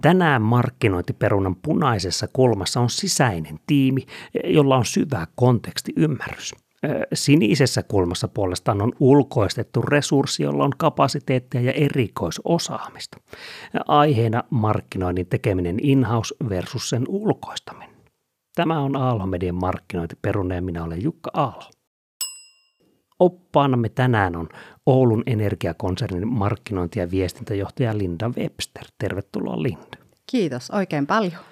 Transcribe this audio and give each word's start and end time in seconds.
Tänään 0.00 0.42
markkinointiperunan 0.42 1.56
punaisessa 1.56 2.28
kulmassa 2.32 2.80
on 2.80 2.90
sisäinen 2.90 3.58
tiimi, 3.66 4.06
jolla 4.44 4.76
on 4.76 4.84
syvä 4.84 5.26
kontekstiymmärrys. 5.34 6.54
Sinisessä 7.14 7.82
kulmassa 7.82 8.28
puolestaan 8.28 8.82
on 8.82 8.92
ulkoistettu 9.00 9.82
resurssi, 9.82 10.42
jolla 10.42 10.64
on 10.64 10.72
kapasiteettia 10.78 11.60
ja 11.60 11.72
erikoisosaamista. 11.72 13.18
Aiheena 13.88 14.44
markkinoinnin 14.50 15.26
tekeminen 15.26 15.76
in-house 15.82 16.34
versus 16.48 16.90
sen 16.90 17.04
ulkoistaminen. 17.08 17.96
Tämä 18.54 18.80
on 18.80 18.96
Aalho 18.96 19.26
Median 19.26 19.54
markkinointiperuna 19.54 20.54
ja 20.54 20.62
minä 20.62 20.84
olen 20.84 21.02
Jukka 21.02 21.30
Aalho. 21.34 21.70
Oppaanamme 23.18 23.88
tänään 23.88 24.36
on 24.36 24.48
Oulun 24.86 25.22
energiakonsernin 25.26 26.28
markkinointi- 26.28 26.98
ja 26.98 27.10
viestintäjohtaja 27.10 27.98
Linda 27.98 28.28
Webster. 28.28 28.84
Tervetuloa 28.98 29.62
Linda. 29.62 29.98
Kiitos 30.26 30.70
oikein 30.70 31.06
paljon. 31.06 31.42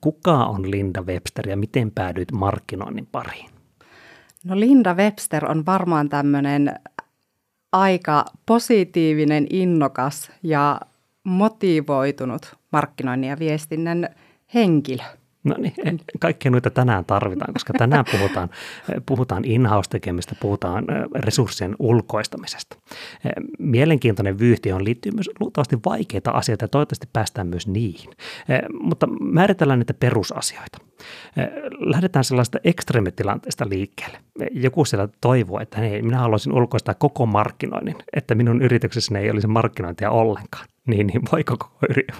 Kuka 0.00 0.44
on 0.44 0.70
Linda 0.70 1.02
Webster 1.02 1.48
ja 1.48 1.56
miten 1.56 1.90
päädyit 1.90 2.32
markkinoinnin 2.32 3.06
pariin? 3.12 3.50
No 4.44 4.60
Linda 4.60 4.94
Webster 4.94 5.50
on 5.50 5.66
varmaan 5.66 6.08
tämmöinen 6.08 6.74
aika 7.72 8.24
positiivinen, 8.46 9.46
innokas 9.50 10.30
ja 10.42 10.80
motivoitunut 11.24 12.56
markkinoinnin 12.72 13.30
ja 13.30 13.38
viestinnän 13.38 14.08
henkilö. 14.54 15.02
No 15.44 15.54
niin, 15.58 16.00
kaikkea 16.20 16.50
noita 16.50 16.70
tänään 16.70 17.04
tarvitaan, 17.04 17.52
koska 17.52 17.72
tänään 17.72 18.04
puhutaan, 18.12 18.48
puhutaan 19.06 19.44
in-house-tekemistä, 19.44 20.34
puhutaan 20.40 20.84
resurssien 21.14 21.76
ulkoistamisesta. 21.78 22.76
Mielenkiintoinen 23.58 24.38
vyyhti 24.38 24.72
on 24.72 24.84
liittyy 24.84 25.12
myös 25.12 25.30
luultavasti 25.40 25.78
vaikeita 25.86 26.30
asioita 26.30 26.64
ja 26.64 26.68
toivottavasti 26.68 27.08
päästään 27.12 27.46
myös 27.46 27.66
niihin. 27.66 28.10
Mutta 28.80 29.06
määritellään 29.20 29.78
niitä 29.78 29.94
perusasioita. 29.94 30.78
Lähdetään 31.78 32.24
sellaista 32.24 32.58
ekstremitilanteesta 32.64 33.68
liikkeelle. 33.68 34.18
Joku 34.52 34.84
siellä 34.84 35.08
toivoo, 35.20 35.60
että 35.60 35.78
hei, 35.78 36.02
minä 36.02 36.18
haluaisin 36.18 36.52
ulkoistaa 36.52 36.94
koko 36.94 37.26
markkinoinnin, 37.26 37.96
että 38.12 38.34
minun 38.34 38.62
yrityksessäni 38.62 39.20
ei 39.20 39.30
olisi 39.30 39.46
markkinointia 39.46 40.10
ollenkaan. 40.10 40.66
Niin, 40.86 41.06
niin 41.06 41.22
voiko, 41.32 41.56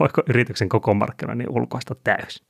voiko 0.01 0.23
yrityksen 0.29 0.69
koko 0.69 0.95
markkinoinnin 0.95 1.51
ulkoista 1.51 1.95
täysin? 2.05 2.47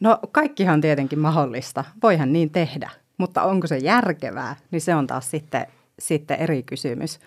No 0.00 0.18
kaikkihan 0.32 0.80
tietenkin 0.80 1.18
mahdollista, 1.18 1.84
voihan 2.02 2.32
niin 2.32 2.50
tehdä, 2.50 2.90
mutta 3.18 3.42
onko 3.42 3.66
se 3.66 3.78
järkevää, 3.78 4.56
niin 4.70 4.80
se 4.80 4.94
on 4.94 5.06
taas 5.06 5.30
sitten, 5.30 5.66
sitten 5.98 6.38
eri 6.38 6.62
kysymys. 6.62 7.20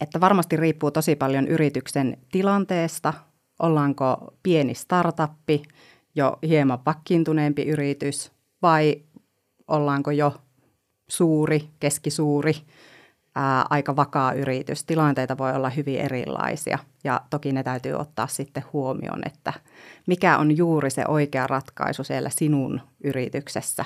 Että 0.00 0.20
varmasti 0.20 0.56
riippuu 0.56 0.90
tosi 0.90 1.16
paljon 1.16 1.48
yrityksen 1.48 2.18
tilanteesta, 2.32 3.14
ollaanko 3.58 4.34
pieni 4.42 4.74
startuppi, 4.74 5.62
jo 6.14 6.38
hieman 6.42 6.78
pakkiintuneempi 6.78 7.62
yritys 7.62 8.32
vai 8.62 9.02
ollaanko 9.68 10.10
jo 10.10 10.34
suuri, 11.08 11.68
keskisuuri– 11.80 12.54
ää, 13.34 13.66
aika 13.70 13.96
vakaa 13.96 14.32
yritys. 14.32 14.84
Tilanteita 14.84 15.38
voi 15.38 15.52
olla 15.52 15.70
hyvin 15.70 16.00
erilaisia 16.00 16.78
ja 17.04 17.20
toki 17.30 17.52
ne 17.52 17.62
täytyy 17.62 17.92
ottaa 17.92 18.26
sitten 18.26 18.64
huomioon, 18.72 19.20
että 19.26 19.52
mikä 20.06 20.38
on 20.38 20.56
juuri 20.56 20.90
se 20.90 21.04
oikea 21.08 21.46
ratkaisu 21.46 22.04
siellä 22.04 22.30
sinun 22.30 22.80
yrityksessä. 23.04 23.84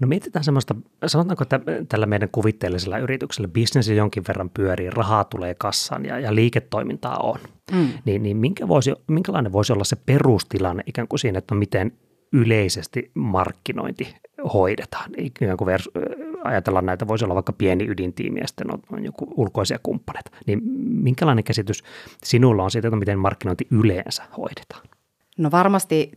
No 0.00 0.08
mietitään 0.08 0.44
semmoista, 0.44 0.74
sanotaanko 1.06 1.42
että 1.42 1.60
tällä 1.88 2.06
meidän 2.06 2.28
kuvitteellisella 2.32 2.98
yrityksellä 2.98 3.48
bisnes 3.48 3.88
jonkin 3.88 4.24
verran 4.28 4.50
pyörii, 4.50 4.90
rahaa 4.90 5.24
tulee 5.24 5.54
kassaan 5.54 6.04
ja, 6.04 6.18
ja 6.18 6.34
liiketoimintaa 6.34 7.16
on. 7.16 7.38
Mm. 7.72 7.88
Niin, 8.04 8.22
niin 8.22 8.36
minkä 8.36 8.68
voisi, 8.68 8.92
minkälainen 9.08 9.52
voisi 9.52 9.72
olla 9.72 9.84
se 9.84 9.96
perustilanne 9.96 10.82
ikään 10.86 11.08
kuin 11.08 11.20
siinä, 11.20 11.38
että 11.38 11.54
miten 11.54 11.92
yleisesti 12.32 13.10
markkinointi 13.14 14.16
hoidetaan. 14.52 15.10
Ikään 15.18 15.56
kuin 15.56 15.66
vers, 15.66 15.90
ajatellaan 16.44 16.86
näitä, 16.86 17.08
voisi 17.08 17.24
olla 17.24 17.34
vaikka 17.34 17.52
pieni 17.52 17.84
ydintiimi 17.88 18.40
ja 18.40 18.46
sitten 18.46 18.74
on, 18.74 18.80
on 18.92 19.04
joku 19.04 19.34
ulkoisia 19.36 19.78
kumppaneita. 19.82 20.30
Niin 20.46 20.60
minkälainen 20.84 21.44
käsitys 21.44 21.84
sinulla 22.24 22.64
on 22.64 22.70
siitä, 22.70 22.88
että 22.88 22.96
miten 22.96 23.18
markkinointi 23.18 23.66
yleensä 23.70 24.22
hoidetaan? 24.36 24.86
No 25.38 25.50
varmasti 25.50 26.12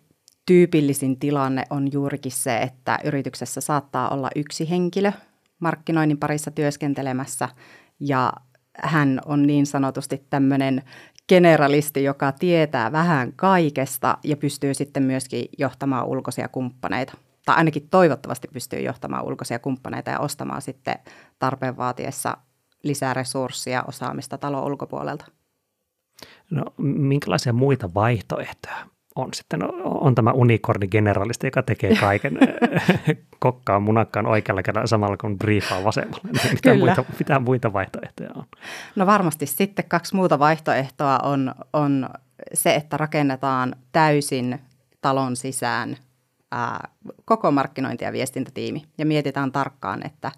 tyypillisin 0.45 1.19
tilanne 1.19 1.63
on 1.69 1.91
juurikin 1.91 2.31
se, 2.31 2.57
että 2.57 2.99
yrityksessä 3.03 3.61
saattaa 3.61 4.09
olla 4.09 4.29
yksi 4.35 4.69
henkilö 4.69 5.11
markkinoinnin 5.59 6.17
parissa 6.17 6.51
työskentelemässä 6.51 7.49
ja 7.99 8.33
hän 8.77 9.19
on 9.25 9.47
niin 9.47 9.65
sanotusti 9.65 10.25
tämmöinen 10.29 10.81
generalisti, 11.29 12.03
joka 12.03 12.31
tietää 12.31 12.91
vähän 12.91 13.33
kaikesta 13.35 14.17
ja 14.23 14.37
pystyy 14.37 14.73
sitten 14.73 15.03
myöskin 15.03 15.45
johtamaan 15.57 16.05
ulkoisia 16.05 16.47
kumppaneita. 16.47 17.13
Tai 17.45 17.55
ainakin 17.55 17.89
toivottavasti 17.89 18.47
pystyy 18.53 18.79
johtamaan 18.79 19.25
ulkoisia 19.25 19.59
kumppaneita 19.59 20.11
ja 20.11 20.19
ostamaan 20.19 20.61
sitten 20.61 20.95
tarpeen 21.39 21.77
vaatiessa 21.77 22.37
lisää 22.83 23.13
resursseja, 23.13 23.83
osaamista 23.87 24.37
talon 24.37 24.63
ulkopuolelta. 24.63 25.25
No 26.51 26.63
minkälaisia 26.77 27.53
muita 27.53 27.93
vaihtoehtoja 27.93 28.94
on 29.15 29.33
sitten? 29.33 29.59
On 29.83 30.15
tämä 30.15 30.31
unikorni 30.31 30.87
generalisti, 30.87 31.47
joka 31.47 31.63
tekee 31.63 31.95
kaiken 31.95 32.37
kokkaan 33.39 33.83
munakkaan 33.83 34.25
oikealla 34.25 34.63
kädellä 34.63 34.87
samalla 34.87 35.17
kun 35.17 35.37
briefaa 35.37 35.83
vasemmalla. 35.83 36.29
Mitä, 36.31 36.57
Kyllä. 36.61 36.77
Muita, 36.85 37.05
mitä 37.19 37.39
muita 37.39 37.73
vaihtoehtoja 37.73 38.29
on? 38.35 38.45
No 38.95 39.05
varmasti 39.05 39.45
sitten 39.45 39.85
kaksi 39.87 40.15
muuta 40.15 40.39
vaihtoehtoa 40.39 41.19
on, 41.23 41.55
on 41.73 42.09
se, 42.53 42.75
että 42.75 42.97
rakennetaan 42.97 43.75
täysin 43.91 44.59
talon 45.01 45.35
sisään 45.35 45.97
ää, 46.51 46.89
koko 47.25 47.51
markkinointi- 47.51 48.03
ja 48.03 48.11
viestintätiimi 48.11 48.83
ja 48.97 49.05
mietitään 49.05 49.51
tarkkaan, 49.51 50.05
että 50.05 50.31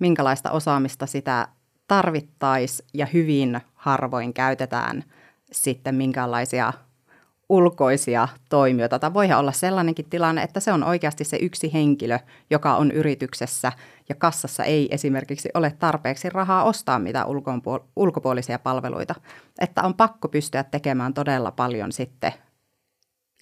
minkälaista 0.00 0.50
osaamista 0.50 1.06
sitä 1.06 1.48
tarvittaisiin 1.88 2.88
ja 2.94 3.06
hyvin 3.06 3.60
harvoin 3.74 4.34
käytetään 4.34 5.04
sitten 5.52 5.94
minkälaisia 5.94 6.72
ulkoisia 7.48 8.28
toimijoita. 8.48 8.98
Tai 8.98 9.14
voihan 9.14 9.38
olla 9.38 9.52
sellainenkin 9.52 10.10
tilanne, 10.10 10.42
että 10.42 10.60
se 10.60 10.72
on 10.72 10.84
oikeasti 10.84 11.24
se 11.24 11.36
yksi 11.36 11.72
henkilö, 11.72 12.18
joka 12.50 12.76
on 12.76 12.90
yrityksessä 12.90 13.72
ja 14.08 14.14
kassassa 14.14 14.64
ei 14.64 14.88
esimerkiksi 14.90 15.48
ole 15.54 15.76
tarpeeksi 15.78 16.30
rahaa 16.30 16.64
ostaa 16.64 16.98
mitään 16.98 17.26
ulkopuolisia 17.96 18.58
palveluita. 18.58 19.14
Että 19.58 19.82
on 19.82 19.94
pakko 19.94 20.28
pystyä 20.28 20.64
tekemään 20.64 21.14
todella 21.14 21.50
paljon 21.50 21.92
sitten 21.92 22.32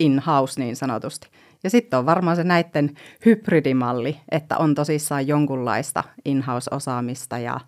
in-house 0.00 0.60
niin 0.60 0.76
sanotusti. 0.76 1.28
Ja 1.64 1.70
sitten 1.70 1.98
on 1.98 2.06
varmaan 2.06 2.36
se 2.36 2.44
näiden 2.44 2.94
hybridimalli, 3.26 4.20
että 4.30 4.58
on 4.58 4.74
tosissaan 4.74 5.26
jonkunlaista 5.26 6.04
in-house-osaamista 6.24 7.38
ja, 7.38 7.60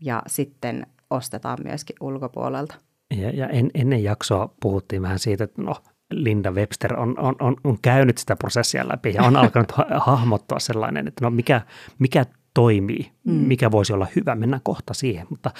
ja 0.00 0.22
sitten 0.26 0.86
ostetaan 1.10 1.58
myöskin 1.64 1.96
ulkopuolelta. 2.00 2.74
Ja, 3.16 3.30
ja 3.30 3.48
en, 3.48 3.70
ennen 3.74 4.02
jaksoa 4.02 4.54
puhuttiin 4.60 5.02
vähän 5.02 5.18
siitä, 5.18 5.44
että 5.44 5.62
no, 5.62 5.74
Linda 6.10 6.50
Webster 6.50 7.00
on, 7.00 7.18
on, 7.18 7.36
on, 7.40 7.56
on 7.64 7.78
käynyt 7.82 8.18
sitä 8.18 8.36
prosessia 8.36 8.88
läpi 8.88 9.14
ja 9.14 9.22
on 9.22 9.36
alkanut 9.36 9.72
hahmottaa 10.06 10.58
sellainen, 10.58 11.08
että 11.08 11.24
no 11.24 11.30
mikä, 11.30 11.60
mikä 11.98 12.26
toimii, 12.54 13.12
mm. 13.24 13.32
mikä 13.32 13.70
voisi 13.70 13.92
olla 13.92 14.06
hyvä, 14.16 14.34
mennä 14.34 14.60
kohta 14.62 14.94
siihen. 14.94 15.26
Mutta 15.30 15.50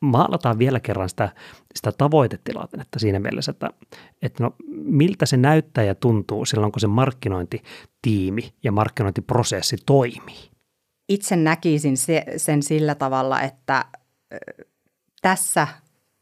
maalataan 0.00 0.58
vielä 0.58 0.80
kerran 0.80 1.08
sitä, 1.08 1.28
sitä 1.74 1.92
tavoitetilannetta 1.92 2.98
siinä 2.98 3.18
mielessä, 3.18 3.50
että, 3.50 3.70
että 4.22 4.42
no, 4.44 4.54
miltä 4.68 5.26
se 5.26 5.36
näyttää 5.36 5.84
ja 5.84 5.94
tuntuu 5.94 6.44
silloin, 6.44 6.72
kun 6.72 6.80
se 6.80 6.86
markkinointitiimi 6.86 8.54
ja 8.62 8.72
markkinointiprosessi 8.72 9.76
toimii. 9.86 10.50
Itse 11.08 11.36
näkisin 11.36 11.96
se, 11.96 12.24
sen 12.36 12.62
sillä 12.62 12.94
tavalla, 12.94 13.40
että 13.40 13.84
tässä 15.22 15.68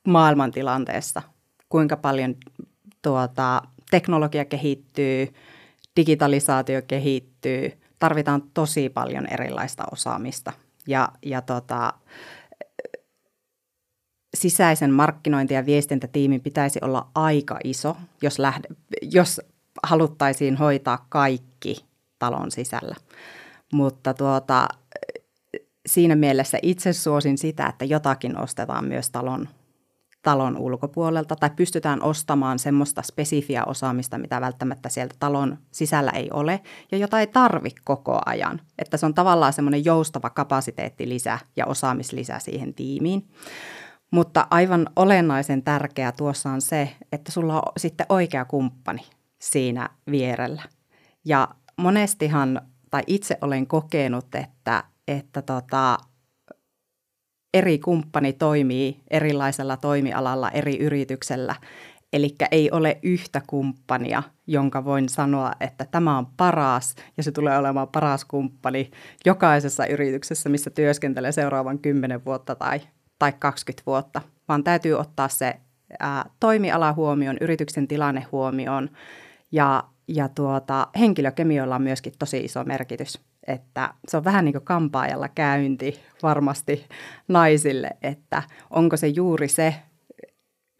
maailmantilanteessa, 0.09 1.23
kuinka 1.69 1.97
paljon 1.97 2.35
tuota, 3.03 3.63
teknologia 3.91 4.45
kehittyy, 4.45 5.35
digitalisaatio 5.97 6.83
kehittyy, 6.83 7.73
tarvitaan 7.99 8.43
tosi 8.55 8.89
paljon 8.89 9.27
erilaista 9.27 9.85
osaamista. 9.93 10.53
Ja, 10.87 11.09
ja 11.23 11.43
tota, 11.43 11.93
sisäisen 14.37 14.91
markkinointi- 14.91 15.55
ja 15.55 15.67
viestintätiimin 15.67 16.41
pitäisi 16.41 16.79
olla 16.83 17.09
aika 17.15 17.59
iso, 17.65 17.97
jos, 18.23 18.39
lähde, 18.39 18.69
jos 19.03 19.41
haluttaisiin 19.83 20.57
hoitaa 20.57 21.07
kaikki 21.09 21.85
talon 22.19 22.51
sisällä. 22.51 22.97
Mutta 23.73 24.15
tuota, 24.15 24.69
siinä 25.87 26.17
mielessä 26.17 26.59
itse 26.63 26.93
suosin 26.93 27.39
sitä, 27.39 27.67
että 27.67 27.85
jotakin 27.85 28.39
ostetaan 28.39 28.85
myös 28.85 29.11
talon 29.11 29.49
talon 30.29 30.57
ulkopuolelta 30.57 31.37
tai 31.37 31.51
pystytään 31.57 32.03
ostamaan 32.03 32.59
semmoista 32.59 33.03
spesifiä 33.03 33.65
osaamista, 33.65 34.19
mitä 34.19 34.41
välttämättä 34.41 34.89
sieltä 34.89 35.15
talon 35.19 35.59
sisällä 35.71 36.11
ei 36.11 36.31
ole 36.33 36.61
ja 36.93 36.99
jota 36.99 37.21
ei 37.21 37.27
tarvi 37.27 37.71
koko 37.85 38.21
ajan. 38.27 38.61
Että 38.79 38.97
se 38.97 39.07
on 39.07 39.15
tavallaan 39.15 39.53
semmoinen 39.53 39.85
joustava 39.85 40.31
kapasiteettilisä 40.31 41.39
ja 41.57 41.67
osaamislisä 41.67 42.39
siihen 42.39 42.75
tiimiin. 42.75 43.29
Mutta 44.11 44.47
aivan 44.51 44.87
olennaisen 44.97 45.63
tärkeää 45.63 46.13
tuossa 46.13 46.51
on 46.51 46.61
se, 46.61 46.97
että 47.13 47.33
sulla 47.33 47.55
on 47.55 47.73
sitten 47.77 48.07
oikea 48.09 48.45
kumppani. 48.45 49.03
siinä 49.39 49.89
vierellä. 50.11 50.63
Ja 51.25 51.49
monestihan, 51.77 52.61
tai 52.91 53.03
itse 53.07 53.39
olen 53.41 53.67
kokenut, 53.67 54.35
että, 54.35 54.85
että 55.09 55.43
tota, 55.43 55.99
eri 57.55 57.79
kumppani 57.79 58.33
toimii 58.33 59.01
erilaisella 59.11 59.77
toimialalla 59.77 60.51
eri 60.51 60.79
yrityksellä. 60.79 61.55
Eli 62.13 62.35
ei 62.51 62.71
ole 62.71 62.99
yhtä 63.03 63.43
kumppania, 63.47 64.23
jonka 64.47 64.85
voin 64.85 65.09
sanoa, 65.09 65.53
että 65.61 65.87
tämä 65.91 66.19
on 66.19 66.27
paras 66.37 66.95
ja 67.17 67.23
se 67.23 67.33
tulee 67.33 67.59
olemaan 67.59 67.89
paras 67.89 68.25
kumppani 68.25 68.91
jokaisessa 69.25 69.87
yrityksessä, 69.87 70.49
missä 70.49 70.71
työskentelee 70.71 71.33
seuraavan 71.33 71.79
10 71.79 72.25
vuotta 72.25 72.55
tai, 72.55 72.81
tai 73.19 73.33
20 73.39 73.83
vuotta, 73.87 74.23
vaan 74.49 74.65
täytyy 74.65 74.95
ottaa 74.95 75.29
se 75.29 75.55
ää, 75.99 76.25
toimiala 76.41 76.93
huomioon, 76.93 77.37
yrityksen 77.41 77.89
tilanne 77.89 78.27
huomioon 78.33 78.91
ja, 79.53 79.85
ja 80.09 80.29
tuota, 80.29 80.89
henkilökemioilla 80.99 81.75
on 81.75 81.83
myöskin 81.83 82.13
tosi 82.19 82.39
iso 82.39 82.65
merkitys. 82.65 83.28
Että 83.49 83.95
se 84.09 84.17
on 84.17 84.25
vähän 84.25 84.45
niin 84.45 84.53
kuin 84.53 84.65
kampaajalla 84.65 85.29
käynti 85.29 86.01
varmasti 86.23 86.87
naisille, 87.29 87.91
että 88.03 88.43
onko 88.71 88.97
se 88.97 89.09
juuri 89.09 89.49
se 89.49 89.75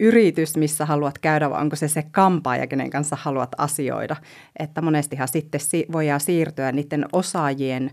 yritys, 0.01 0.57
missä 0.57 0.87
haluat 0.87 1.19
käydä, 1.19 1.51
vai 1.51 1.61
onko 1.61 1.77
se 1.77 1.89
se 1.89 2.03
kampaaja, 2.03 2.67
kenen 2.67 2.91
kanssa 2.91 3.17
haluat 3.21 3.51
asioida. 3.59 4.17
Että 4.59 4.83
monestihan 4.83 5.29
sitten 5.29 5.61
voidaan 5.93 6.21
siirtyä 6.21 6.73
niiden 6.73 7.07
osaajien 7.13 7.91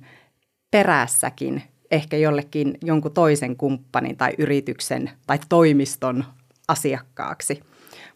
perässäkin 0.72 1.64
ehkä 1.92 2.18
jollekin 2.18 2.78
jonkun 2.84 3.14
toisen 3.14 3.56
kumppanin 3.56 4.18
tai 4.18 4.32
yrityksen 4.38 5.12
tai 5.28 5.40
toimiston 5.50 6.24
asiakkaaksi. 6.68 7.62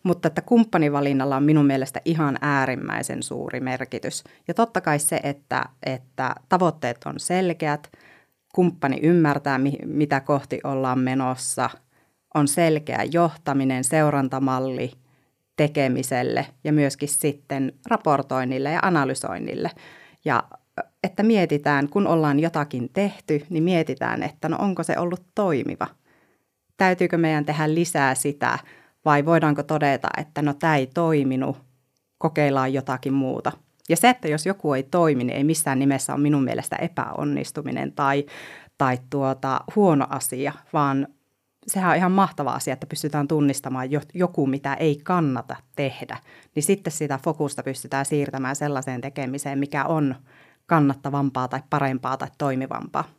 Mutta 0.04 0.28
että 0.28 0.42
kumppanivalinnalla 0.42 1.38
on 1.38 1.44
minun 1.44 1.66
mielestä 1.66 2.02
ihan 2.06 2.38
äärimmäisen 2.42 3.24
suuri 3.24 3.60
merkitys. 3.60 4.24
Ja 4.48 4.54
totta 4.54 4.82
kai 4.82 5.00
se, 5.00 5.20
että, 5.24 5.66
että 5.86 6.36
tavoitteet 6.50 6.98
on 7.06 7.20
selkeät, 7.20 7.92
kumppani 8.54 9.00
ymmärtää, 9.02 9.60
mitä 9.86 10.20
kohti 10.20 10.60
ollaan 10.64 11.00
menossa, 11.00 11.70
on 12.34 12.48
selkeä 12.48 13.04
johtaminen, 13.12 13.84
seurantamalli 13.84 14.92
tekemiselle 15.56 16.46
ja 16.64 16.74
myöskin 16.74 17.10
sitten 17.10 17.74
raportoinnille 17.90 18.72
ja 18.72 18.80
analysoinnille. 18.82 19.72
Ja 20.26 20.44
että 21.04 21.24
mietitään, 21.24 21.90
kun 21.90 22.08
ollaan 22.08 22.40
jotakin 22.40 22.90
tehty, 22.94 23.46
niin 23.50 23.64
mietitään, 23.64 24.24
että 24.24 24.50
no 24.50 24.58
onko 24.60 24.84
se 24.84 24.98
ollut 24.98 25.24
toimiva. 25.36 25.88
Täytyykö 26.78 27.18
meidän 27.18 27.46
tehdä 27.46 27.74
lisää 27.74 28.16
sitä 28.16 28.60
vai 29.06 29.26
voidaanko 29.26 29.64
todeta, 29.64 30.08
että 30.18 30.42
no 30.42 30.54
tämä 30.54 30.76
ei 30.76 30.88
toiminut, 30.88 31.58
kokeillaan 32.18 32.74
jotakin 32.74 33.14
muuta. 33.14 33.52
Ja 33.90 33.98
se, 33.98 34.10
että 34.10 34.28
jos 34.28 34.46
joku 34.46 34.74
ei 34.74 34.84
toimi, 34.84 35.24
niin 35.24 35.38
ei 35.38 35.44
missään 35.44 35.80
nimessä 35.80 36.14
ole 36.14 36.22
minun 36.22 36.44
mielestä 36.44 36.76
epäonnistuminen 36.76 37.92
tai, 37.92 38.26
tai 38.78 38.98
tuota, 39.10 39.62
huono 39.76 40.08
asia, 40.10 40.54
vaan 40.74 41.08
sehän 41.68 41.92
on 41.92 41.98
ihan 41.98 42.12
mahtava 42.12 42.52
asia, 42.52 42.74
että 42.74 42.88
pystytään 42.88 43.28
tunnistamaan 43.28 43.90
joku, 44.14 44.48
mitä 44.48 44.74
ei 44.74 45.00
kannata 45.04 45.56
tehdä. 45.76 46.18
Niin 46.56 46.64
sitten 46.64 46.94
sitä 46.94 47.20
fokusta 47.24 47.64
pystytään 47.64 48.06
siirtämään 48.06 48.56
sellaiseen 48.56 49.02
tekemiseen, 49.02 49.60
mikä 49.60 49.86
on 49.86 50.16
kannattavampaa 50.66 51.48
tai 51.48 51.62
parempaa 51.70 52.18
tai 52.18 52.30
toimivampaa 52.38 53.19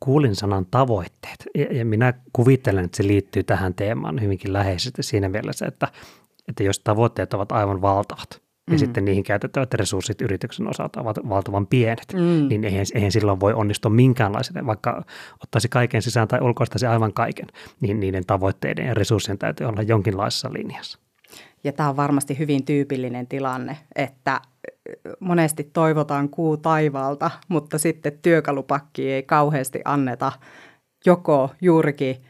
kuulin 0.00 0.36
sanan 0.36 0.66
tavoitteet 0.70 1.46
ja 1.70 1.84
minä 1.84 2.14
kuvittelen, 2.32 2.84
että 2.84 2.96
se 2.96 3.06
liittyy 3.06 3.42
tähän 3.42 3.74
teemaan 3.74 4.20
hyvinkin 4.20 4.52
läheisesti 4.52 5.02
siinä 5.02 5.28
mielessä, 5.28 5.66
että, 5.66 5.88
että 6.48 6.62
jos 6.62 6.78
tavoitteet 6.78 7.34
ovat 7.34 7.52
aivan 7.52 7.82
valtavat 7.82 8.42
ja 8.66 8.72
mm. 8.72 8.78
sitten 8.78 9.04
niihin 9.04 9.24
käytettävät 9.24 9.74
resurssit 9.74 10.20
yrityksen 10.20 10.68
osalta 10.68 11.00
ovat 11.00 11.16
valtavan 11.28 11.66
pienet, 11.66 12.06
mm. 12.12 12.48
niin 12.48 12.64
eihän, 12.64 12.86
eihän 12.94 13.12
silloin 13.12 13.40
voi 13.40 13.52
onnistua 13.52 13.90
minkäänlaisen, 13.90 14.66
vaikka 14.66 15.04
ottaisi 15.42 15.68
kaiken 15.68 16.02
sisään 16.02 16.28
tai 16.28 16.40
ulkoistaisi 16.40 16.86
aivan 16.86 17.12
kaiken, 17.12 17.46
niin 17.80 18.00
niiden 18.00 18.26
tavoitteiden 18.26 18.86
ja 18.86 18.94
resurssien 18.94 19.38
täytyy 19.38 19.66
olla 19.66 19.82
jonkinlaisessa 19.82 20.52
linjassa. 20.52 20.98
Ja 21.64 21.72
tämä 21.72 21.88
on 21.88 21.96
varmasti 21.96 22.38
hyvin 22.38 22.64
tyypillinen 22.64 23.26
tilanne, 23.26 23.76
että 23.96 24.40
monesti 25.20 25.70
toivotaan 25.72 26.28
kuu 26.28 26.56
taivaalta, 26.56 27.30
mutta 27.48 27.78
sitten 27.78 28.18
työkalupakki 28.22 29.12
ei 29.12 29.22
kauheasti 29.22 29.80
anneta 29.84 30.32
joko 31.06 31.50
juurikin 31.60 32.24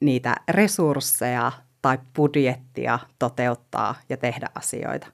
niitä 0.00 0.36
resursseja 0.48 1.52
tai 1.82 1.98
budjettia 2.16 2.98
toteuttaa 3.18 3.94
ja 4.08 4.16
tehdä 4.16 4.48
asioita. 4.54 5.06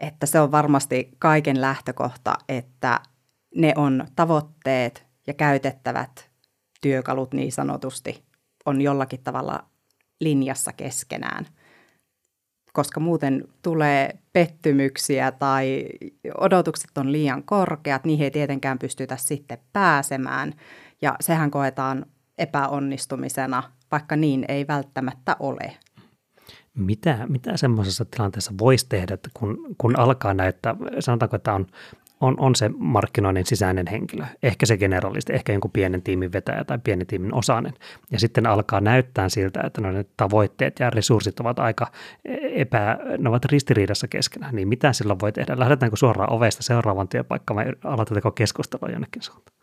Että 0.00 0.26
se 0.26 0.40
on 0.40 0.52
varmasti 0.52 1.10
kaiken 1.18 1.60
lähtökohta, 1.60 2.34
että 2.48 3.00
ne 3.54 3.72
on 3.76 4.06
tavoitteet 4.16 5.06
ja 5.26 5.34
käytettävät 5.34 6.30
työkalut 6.80 7.34
niin 7.34 7.52
sanotusti 7.52 8.24
on 8.66 8.80
jollakin 8.80 9.20
tavalla 9.24 9.64
linjassa 10.20 10.72
keskenään– 10.72 11.46
koska 12.76 13.00
muuten 13.00 13.44
tulee 13.62 14.18
pettymyksiä 14.32 15.32
tai 15.32 15.86
odotukset 16.40 16.98
on 16.98 17.12
liian 17.12 17.42
korkeat, 17.42 18.04
niihin 18.04 18.24
ei 18.24 18.30
tietenkään 18.30 18.78
pystytä 18.78 19.16
sitten 19.16 19.58
pääsemään. 19.72 20.52
Ja 21.02 21.16
sehän 21.20 21.50
koetaan 21.50 22.06
epäonnistumisena, 22.38 23.62
vaikka 23.92 24.16
niin 24.16 24.44
ei 24.48 24.66
välttämättä 24.66 25.36
ole. 25.40 25.76
Mitä, 26.74 27.26
mitä 27.28 27.56
semmoisessa 27.56 28.04
tilanteessa 28.04 28.54
voisi 28.58 28.86
tehdä, 28.88 29.14
että 29.14 29.30
kun, 29.34 29.58
kun 29.78 29.98
alkaa 29.98 30.34
näyttää, 30.34 30.76
sanotaanko, 31.00 31.36
että 31.36 31.54
on 31.54 31.66
on, 32.20 32.34
on 32.38 32.54
se 32.54 32.70
markkinoinnin 32.78 33.46
sisäinen 33.46 33.86
henkilö, 33.86 34.24
ehkä 34.42 34.66
se 34.66 34.76
generalisti, 34.76 35.32
ehkä 35.32 35.52
jonkun 35.52 35.70
pienen 35.70 36.02
tiimin 36.02 36.32
vetäjä 36.32 36.64
tai 36.64 36.78
pienen 36.84 37.06
tiimin 37.06 37.34
osainen. 37.34 37.72
Ja 38.10 38.20
sitten 38.20 38.46
alkaa 38.46 38.80
näyttää 38.80 39.28
siltä, 39.28 39.60
että 39.66 39.80
ne 39.80 40.04
tavoitteet 40.16 40.78
ja 40.78 40.90
resurssit 40.90 41.40
ovat 41.40 41.58
aika 41.58 41.86
epä, 42.54 42.98
ne 43.18 43.28
ovat 43.28 43.44
ristiriidassa 43.44 44.08
keskenään. 44.08 44.54
Niin 44.54 44.68
mitä 44.68 44.92
silloin 44.92 45.20
voi 45.20 45.32
tehdä? 45.32 45.58
Lähdetäänkö 45.58 45.96
suoraan 45.96 46.32
ovesta 46.32 46.62
seuraavan 46.62 47.08
työpaikkaan 47.08 47.56
vai 47.56 47.66
aloitetaanko 47.84 48.30
keskustelua 48.30 48.92
jonnekin 48.92 49.22
suuntaan? 49.22 49.56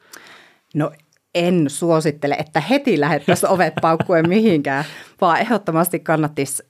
No 0.76 0.92
en 1.36 1.66
suosittele, 1.68 2.36
että 2.36 2.60
heti 2.60 3.00
lähettäisiin 3.00 3.50
ovet 3.50 3.74
paukkuen 3.82 4.30
mihinkään, 4.30 4.86
vaan 5.22 5.40
ehdottomasti 5.40 6.00
kannattaisi 6.00 6.64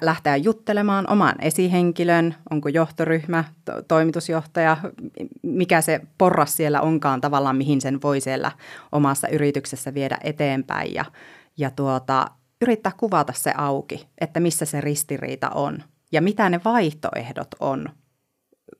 lähteä 0.00 0.36
juttelemaan 0.36 1.10
oman 1.10 1.34
esihenkilön, 1.40 2.34
onko 2.50 2.68
johtoryhmä, 2.68 3.44
to- 3.64 3.82
toimitusjohtaja, 3.88 4.76
mikä 5.42 5.80
se 5.80 6.00
porras 6.18 6.56
siellä 6.56 6.80
onkaan 6.80 7.20
tavallaan, 7.20 7.56
mihin 7.56 7.80
sen 7.80 8.02
voi 8.02 8.20
siellä 8.20 8.52
omassa 8.92 9.28
yrityksessä 9.28 9.94
viedä 9.94 10.18
eteenpäin 10.24 10.94
ja, 10.94 11.04
ja 11.56 11.70
tuota, 11.70 12.26
yrittää 12.62 12.92
kuvata 12.96 13.32
se 13.36 13.52
auki, 13.56 14.08
että 14.20 14.40
missä 14.40 14.64
se 14.64 14.80
ristiriita 14.80 15.50
on 15.50 15.82
ja 16.12 16.22
mitä 16.22 16.50
ne 16.50 16.60
vaihtoehdot 16.64 17.48
on 17.60 17.88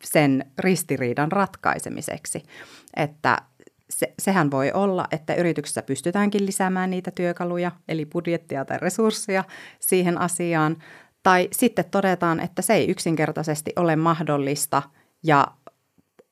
sen 0.05 0.45
ristiriidan 0.59 1.33
ratkaisemiseksi. 1.33 2.43
Että 2.97 3.39
se, 3.91 4.15
sehän 4.19 4.51
voi 4.51 4.73
olla, 4.73 5.07
että 5.11 5.35
yrityksessä 5.35 5.83
pystytäänkin 5.83 6.47
lisäämään 6.47 6.91
niitä 6.91 7.11
työkaluja, 7.11 7.73
eli 7.89 8.07
budjettia 8.07 8.65
tai 8.65 8.79
resursseja 8.79 9.45
siihen 9.81 10.21
asiaan, 10.21 10.77
tai 11.23 11.49
sitten 11.53 11.85
todetaan, 11.91 12.41
että 12.41 12.63
se 12.63 12.75
ei 12.75 12.91
yksinkertaisesti 12.91 13.73
ole 13.77 13.97
mahdollista 13.97 14.83
ja 15.23 15.47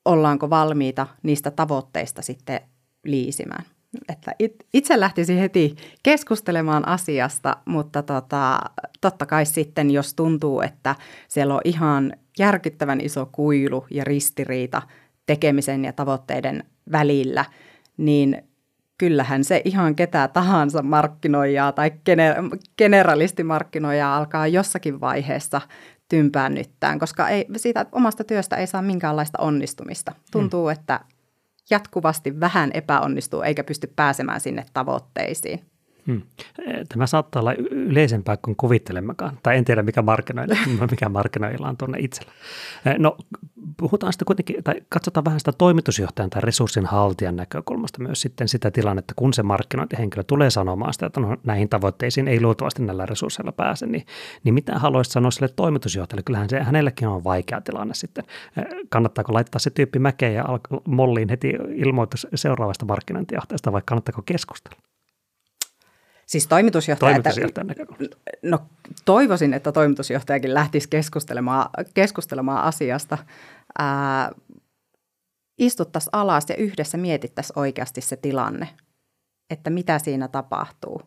ollaanko 0.05 0.49
valmiita 0.49 1.07
niistä 1.23 1.51
tavoitteista 1.51 2.21
sitten 2.21 2.61
liisimään. 3.03 3.63
Että 4.09 4.31
itse 4.73 4.99
lähtisin 4.99 5.37
heti 5.37 5.75
keskustelemaan 6.03 6.87
asiasta, 6.87 7.57
mutta 7.65 8.03
tota, 8.03 8.59
totta 9.01 9.25
kai 9.25 9.45
sitten, 9.45 9.91
jos 9.91 10.13
tuntuu, 10.13 10.61
että 10.61 10.95
siellä 11.27 11.53
on 11.53 11.61
ihan 11.63 12.13
järkyttävän 12.39 13.01
iso 13.01 13.29
kuilu 13.31 13.85
ja 13.91 14.03
ristiriita 14.03 14.81
tekemisen 15.25 15.85
ja 15.85 15.93
tavoitteiden 15.93 16.63
välillä, 16.91 17.45
niin 17.97 18.43
kyllähän 18.97 19.43
se 19.43 19.61
ihan 19.65 19.95
ketä 19.95 20.27
tahansa 20.27 20.81
markkinoijaa 20.81 21.71
tai 21.71 21.91
generalistimarkkinoijaa 22.77 24.17
alkaa 24.17 24.47
jossakin 24.47 24.99
vaiheessa 24.99 25.61
tympäännyttään, 26.09 26.99
koska 26.99 27.29
ei, 27.29 27.45
siitä 27.57 27.85
omasta 27.91 28.23
työstä 28.23 28.55
ei 28.55 28.67
saa 28.67 28.81
minkäänlaista 28.81 29.37
onnistumista. 29.41 30.11
Tuntuu, 30.31 30.65
hmm. 30.65 30.71
että 30.71 30.99
jatkuvasti 31.69 32.39
vähän 32.39 32.71
epäonnistuu 32.73 33.41
eikä 33.41 33.63
pysty 33.63 33.93
pääsemään 33.95 34.39
sinne 34.39 34.65
tavoitteisiin. 34.73 35.59
Hmm. 36.07 36.21
Tämä 36.89 37.07
saattaa 37.07 37.39
olla 37.39 37.53
yleisempää 37.71 38.37
kuin 38.37 38.55
kuvittelemmekaan, 38.55 39.39
tai 39.43 39.57
en 39.57 39.65
tiedä 39.65 39.83
mikä 39.83 40.01
markkinoilla, 40.01 40.55
mikä 40.91 41.09
markkinoilla 41.09 41.69
on 41.69 41.77
tuonne 41.77 41.97
itsellä. 41.99 42.31
No 42.97 43.17
puhutaan 43.77 44.13
sitten 44.13 44.25
kuitenkin, 44.25 44.63
tai 44.63 44.75
katsotaan 44.89 45.25
vähän 45.25 45.39
sitä 45.39 45.51
toimitusjohtajan 45.51 46.29
tai 46.29 46.41
resurssin 46.41 46.85
haltijan 46.85 47.35
näkökulmasta 47.35 48.03
myös 48.03 48.21
sitten 48.21 48.47
sitä 48.47 48.71
tilannetta, 48.71 49.13
kun 49.15 49.33
se 49.33 49.43
markkinointihenkilö 49.43 50.23
tulee 50.23 50.49
sanomaan 50.49 50.93
sitä, 50.93 51.05
että 51.05 51.19
no, 51.19 51.37
näihin 51.43 51.69
tavoitteisiin 51.69 52.27
ei 52.27 52.41
luultavasti 52.41 52.83
näillä 52.83 53.05
resursseilla 53.05 53.51
pääse, 53.51 53.85
niin, 53.85 54.05
niin 54.43 54.53
mitä 54.53 54.79
haluaisit 54.79 55.13
sanoa 55.13 55.31
sille 55.31 55.49
toimitusjohtajalle? 55.55 56.23
Kyllähän 56.23 56.49
se 56.49 56.59
hänellekin 56.59 57.07
on 57.07 57.23
vaikea 57.23 57.61
tilanne 57.61 57.93
sitten. 57.93 58.23
Kannattaako 58.89 59.33
laittaa 59.33 59.59
se 59.59 59.69
tyyppi 59.69 59.99
mäkeen 59.99 60.33
ja 60.33 60.45
molliin 60.87 61.29
heti 61.29 61.53
ilmoitus 61.75 62.27
seuraavasta 62.35 62.85
markkinointijohtajasta 62.85 63.71
vai 63.71 63.81
kannattaako 63.85 64.21
keskustella? 64.25 64.81
Siis 66.29 66.47
toimitusjohtaja, 66.47 67.13
Toimitusjohtajan 67.13 67.71
että, 67.71 67.85
no 68.43 68.59
toivoisin, 69.05 69.53
että 69.53 69.71
toimitusjohtajakin 69.71 70.53
lähtisi 70.53 70.89
keskustelemaan, 70.89 71.69
keskustelemaan 71.93 72.63
asiasta. 72.63 73.17
Ää, 73.79 74.31
istuttaisiin 75.57 76.09
alas 76.13 76.45
ja 76.49 76.55
yhdessä 76.55 76.97
mietittäisiin 76.97 77.59
oikeasti 77.59 78.01
se 78.01 78.15
tilanne, 78.15 78.69
että 79.49 79.69
mitä 79.69 79.99
siinä 79.99 80.27
tapahtuu. 80.27 81.01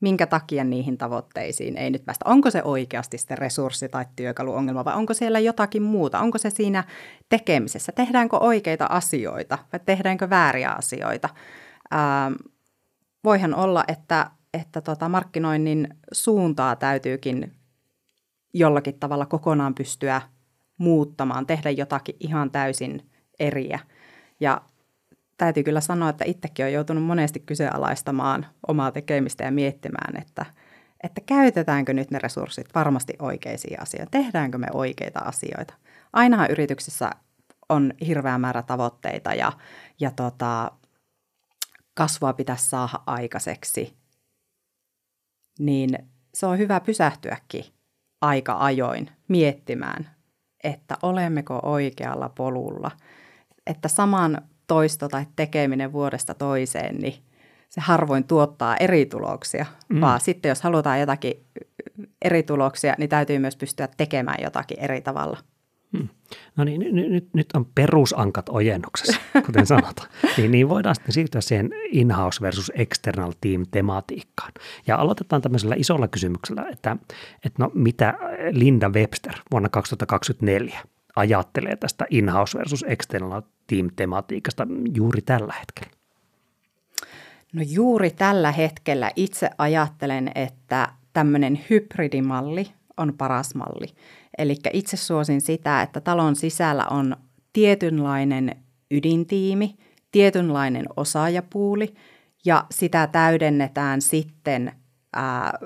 Minkä 0.00 0.26
takia 0.26 0.64
niihin 0.64 0.98
tavoitteisiin 0.98 1.76
ei 1.76 1.90
nyt 1.90 2.04
päästä? 2.04 2.24
Onko 2.28 2.50
se 2.50 2.62
oikeasti 2.62 3.18
se 3.18 3.34
resurssi- 3.34 3.88
tai 3.88 4.04
työkaluongelma 4.16 4.84
vai 4.84 4.94
onko 4.94 5.14
siellä 5.14 5.38
jotakin 5.38 5.82
muuta? 5.82 6.20
Onko 6.20 6.38
se 6.38 6.50
siinä 6.50 6.84
tekemisessä? 7.28 7.92
Tehdäänkö 7.92 8.36
oikeita 8.36 8.86
asioita 8.86 9.58
vai 9.72 9.80
tehdäänkö 9.84 10.30
vääriä 10.30 10.70
asioita? 10.70 11.28
Ää, 11.90 12.32
voihan 13.24 13.54
olla, 13.54 13.84
että 13.88 14.30
että 14.54 14.80
tota 14.80 15.08
markkinoinnin 15.08 15.88
suuntaa 16.12 16.76
täytyykin 16.76 17.52
jollakin 18.54 18.98
tavalla 18.98 19.26
kokonaan 19.26 19.74
pystyä 19.74 20.22
muuttamaan, 20.78 21.46
tehdä 21.46 21.70
jotakin 21.70 22.16
ihan 22.20 22.50
täysin 22.50 23.10
eriä. 23.38 23.78
Ja 24.40 24.60
täytyy 25.38 25.62
kyllä 25.62 25.80
sanoa, 25.80 26.08
että 26.08 26.24
itsekin 26.24 26.64
on 26.64 26.72
joutunut 26.72 27.04
monesti 27.04 27.40
kyseenalaistamaan 27.40 28.46
omaa 28.68 28.92
tekemistä 28.92 29.44
ja 29.44 29.52
miettimään, 29.52 30.22
että, 30.22 30.46
että 31.02 31.20
käytetäänkö 31.26 31.92
nyt 31.92 32.10
ne 32.10 32.18
resurssit 32.18 32.66
varmasti 32.74 33.12
oikeisiin 33.18 33.82
asioihin, 33.82 34.10
tehdäänkö 34.10 34.58
me 34.58 34.66
oikeita 34.72 35.20
asioita. 35.20 35.74
Ainahan 36.12 36.50
yrityksissä 36.50 37.10
on 37.68 37.92
hirveä 38.06 38.38
määrä 38.38 38.62
tavoitteita 38.62 39.34
ja, 39.34 39.52
ja 40.00 40.10
tota, 40.10 40.72
kasvua 41.94 42.32
pitäisi 42.32 42.68
saada 42.68 43.00
aikaiseksi 43.06 44.01
niin 45.58 45.98
se 46.34 46.46
on 46.46 46.58
hyvä 46.58 46.80
pysähtyäkin 46.80 47.64
aika 48.20 48.56
ajoin 48.58 49.10
miettimään, 49.28 50.10
että 50.64 50.96
olemmeko 51.02 51.60
oikealla 51.62 52.28
polulla. 52.28 52.90
Että 53.66 53.88
saman 53.88 54.42
toisto 54.66 55.08
tai 55.08 55.26
tekeminen 55.36 55.92
vuodesta 55.92 56.34
toiseen, 56.34 56.96
niin 56.96 57.14
se 57.68 57.80
harvoin 57.80 58.24
tuottaa 58.24 58.76
eri 58.76 59.06
tuloksia, 59.06 59.66
mm. 59.88 60.00
vaan 60.00 60.20
sitten 60.20 60.48
jos 60.48 60.62
halutaan 60.62 61.00
jotakin 61.00 61.46
eri 62.22 62.42
tuloksia, 62.42 62.94
niin 62.98 63.08
täytyy 63.08 63.38
myös 63.38 63.56
pystyä 63.56 63.88
tekemään 63.96 64.42
jotakin 64.42 64.80
eri 64.80 65.00
tavalla– 65.00 65.38
Hmm. 65.98 66.08
No 66.56 66.64
niin, 66.64 66.80
nyt, 66.80 67.10
nyt, 67.10 67.28
nyt 67.34 67.46
on 67.54 67.66
perusankat 67.74 68.48
ojennuksessa, 68.48 69.20
kuten 69.46 69.66
sanotaan. 69.66 70.08
niin, 70.36 70.50
niin 70.50 70.68
voidaan 70.68 70.94
sitten 70.94 71.12
siirtyä 71.12 71.40
siihen 71.40 71.70
in-house 71.90 72.40
versus 72.40 72.72
external 72.74 73.32
team 73.40 73.66
tematiikkaan. 73.70 74.52
Ja 74.86 74.96
aloitetaan 74.96 75.42
tämmöisellä 75.42 75.74
isolla 75.78 76.08
kysymyksellä, 76.08 76.68
että, 76.72 76.96
että 77.44 77.62
no 77.62 77.70
mitä 77.74 78.14
Linda 78.50 78.88
Webster 78.88 79.34
vuonna 79.50 79.68
2024 79.68 80.80
ajattelee 81.16 81.76
tästä 81.76 82.06
in-house 82.10 82.58
versus 82.58 82.84
external 82.88 83.42
team 83.66 83.90
tematiikasta 83.96 84.66
juuri 84.94 85.22
tällä 85.22 85.54
hetkellä? 85.60 85.92
No 87.52 87.62
juuri 87.66 88.10
tällä 88.10 88.52
hetkellä 88.52 89.10
itse 89.16 89.50
ajattelen, 89.58 90.30
että 90.34 90.88
tämmöinen 91.12 91.60
hybridimalli 91.70 92.66
on 92.96 93.14
paras 93.18 93.54
malli. 93.54 93.86
Eli 94.38 94.56
itse 94.72 94.96
suosin 94.96 95.40
sitä, 95.40 95.82
että 95.82 96.00
talon 96.00 96.36
sisällä 96.36 96.86
on 96.90 97.16
tietynlainen 97.52 98.56
ydintiimi, 98.90 99.76
tietynlainen 100.12 100.86
osaajapuuli 100.96 101.94
ja 102.44 102.64
sitä 102.70 103.06
täydennetään 103.06 104.02
sitten 104.02 104.72
ää, 105.12 105.58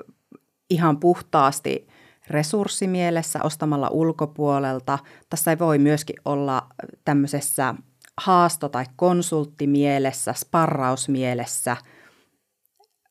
ihan 0.69 0.99
puhtaasti 0.99 1.87
resurssimielessä 2.29 3.39
ostamalla 3.43 3.89
ulkopuolelta. 3.89 4.99
Tässä 5.29 5.59
voi 5.59 5.77
myöskin 5.77 6.15
olla 6.25 6.67
tämmöisessä 7.05 7.75
haasto- 8.21 8.69
tai 8.69 8.85
konsulttimielessä, 8.95 10.33
sparrausmielessä, 10.33 11.77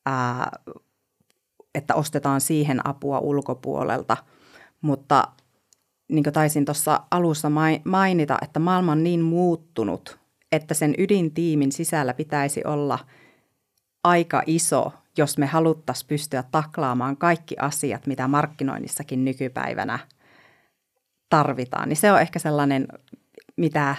ää, 0.05 0.51
että 1.75 1.95
ostetaan 1.95 2.41
siihen 2.41 2.87
apua 2.87 3.19
ulkopuolelta. 3.19 4.17
Mutta 4.81 5.27
niin 6.07 6.23
kuin 6.23 6.33
taisin 6.33 6.65
tuossa 6.65 7.03
alussa 7.11 7.51
mainita, 7.85 8.37
että 8.41 8.59
maailma 8.59 8.91
on 8.91 9.03
niin 9.03 9.21
muuttunut, 9.21 10.19
että 10.51 10.73
sen 10.73 10.95
ydintiimin 10.97 11.71
sisällä 11.71 12.13
pitäisi 12.13 12.61
olla 12.65 12.99
aika 14.03 14.43
iso, 14.45 14.91
jos 15.17 15.37
me 15.37 15.45
haluttaisiin 15.45 16.07
pystyä 16.07 16.43
taklaamaan 16.51 17.17
kaikki 17.17 17.55
asiat, 17.59 18.07
mitä 18.07 18.27
markkinoinnissakin 18.27 19.25
nykypäivänä 19.25 19.99
tarvitaan. 21.29 21.89
Niin 21.89 21.97
se 21.97 22.11
on 22.11 22.21
ehkä 22.21 22.39
sellainen, 22.39 22.87
mitä, 23.55 23.95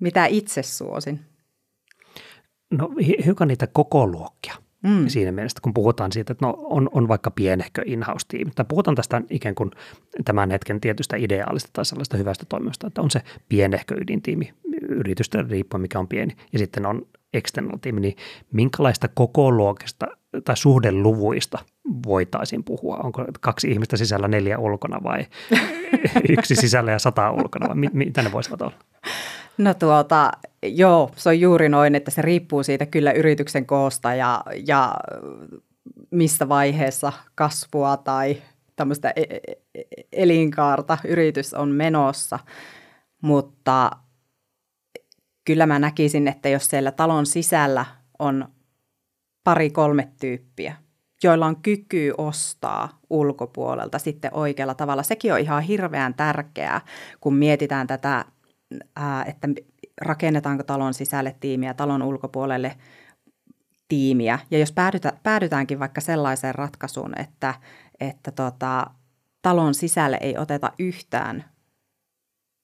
mitä 0.00 0.26
itse 0.26 0.62
suosin. 0.62 1.20
No 2.70 2.90
hiukan 3.24 3.48
niitä 3.48 3.66
kokoluokkia 3.66 4.61
mm. 4.82 5.08
siinä 5.08 5.32
mielessä, 5.32 5.58
kun 5.62 5.74
puhutaan 5.74 6.12
siitä, 6.12 6.32
että 6.32 6.46
no, 6.46 6.56
on, 6.58 6.88
on 6.92 7.08
vaikka 7.08 7.30
pienehkö 7.30 7.82
in-house-tiimi, 7.86 8.50
tai 8.54 8.64
puhutaan 8.68 8.94
tästä 8.94 9.22
ikään 9.30 9.54
kuin 9.54 9.70
tämän 10.24 10.50
hetken 10.50 10.80
tietystä 10.80 11.16
ideaalista 11.16 11.70
tai 11.72 11.84
sellaista 11.84 12.16
hyvästä 12.16 12.46
toimista, 12.48 12.86
että 12.86 13.02
on 13.02 13.10
se 13.10 13.22
pienehkö 13.48 13.94
ydintiimi, 14.00 14.52
yritystä 14.88 15.44
riippuen 15.50 15.80
mikä 15.80 15.98
on 15.98 16.08
pieni, 16.08 16.36
ja 16.52 16.58
sitten 16.58 16.86
on 16.86 17.06
external 17.32 17.78
tiimi, 17.80 18.00
niin 18.00 18.16
minkälaista 18.52 19.08
kokoluokista 19.14 20.06
tai 20.44 20.56
suhdeluvuista 20.56 21.58
voitaisiin 22.06 22.64
puhua? 22.64 22.96
Onko 22.96 23.24
kaksi 23.40 23.70
ihmistä 23.70 23.96
sisällä 23.96 24.28
neljä 24.28 24.58
ulkona 24.58 25.02
vai 25.02 25.26
yksi 26.38 26.56
sisällä 26.56 26.90
ja 26.92 26.98
sata 26.98 27.30
ulkona 27.30 27.68
vai 27.68 27.76
mitä 27.92 28.22
ne 28.22 28.32
voisivat 28.32 28.62
olla? 28.62 28.74
No 29.58 29.74
tuota, 29.74 30.32
joo, 30.62 31.10
se 31.16 31.28
on 31.28 31.40
juuri 31.40 31.68
noin, 31.68 31.94
että 31.94 32.10
se 32.10 32.22
riippuu 32.22 32.62
siitä 32.62 32.86
kyllä 32.86 33.12
yrityksen 33.12 33.66
koosta 33.66 34.14
ja, 34.14 34.42
ja 34.66 34.94
missä 36.10 36.48
vaiheessa 36.48 37.12
kasvua 37.34 37.96
tai 37.96 38.42
tämmöistä 38.76 39.12
e, 39.16 39.22
e, 39.22 39.40
e, 39.74 39.82
elinkaarta 40.12 40.98
yritys 41.08 41.54
on 41.54 41.68
menossa. 41.68 42.38
Mutta 43.22 43.90
kyllä 45.44 45.66
mä 45.66 45.78
näkisin, 45.78 46.28
että 46.28 46.48
jos 46.48 46.66
siellä 46.66 46.90
talon 46.90 47.26
sisällä 47.26 47.84
on 48.18 48.48
pari-kolme 49.44 50.08
tyyppiä, 50.20 50.76
joilla 51.22 51.46
on 51.46 51.62
kyky 51.62 52.14
ostaa 52.18 52.98
ulkopuolelta 53.10 53.98
sitten 53.98 54.34
oikealla 54.34 54.74
tavalla. 54.74 55.02
Sekin 55.02 55.32
on 55.32 55.40
ihan 55.40 55.62
hirveän 55.62 56.14
tärkeää, 56.14 56.80
kun 57.20 57.34
mietitään 57.34 57.86
tätä 57.86 58.24
että 59.26 59.48
rakennetaanko 60.02 60.62
talon 60.62 60.94
sisälle 60.94 61.36
tiimiä, 61.40 61.74
talon 61.74 62.02
ulkopuolelle 62.02 62.76
tiimiä. 63.88 64.38
Ja 64.50 64.58
jos 64.58 64.72
päädytä, 64.72 65.12
päädytäänkin 65.22 65.78
vaikka 65.78 66.00
sellaiseen 66.00 66.54
ratkaisuun, 66.54 67.20
että, 67.20 67.54
että 68.00 68.30
tota, 68.30 68.86
talon 69.42 69.74
sisälle 69.74 70.18
ei 70.20 70.38
oteta 70.38 70.72
yhtään 70.78 71.44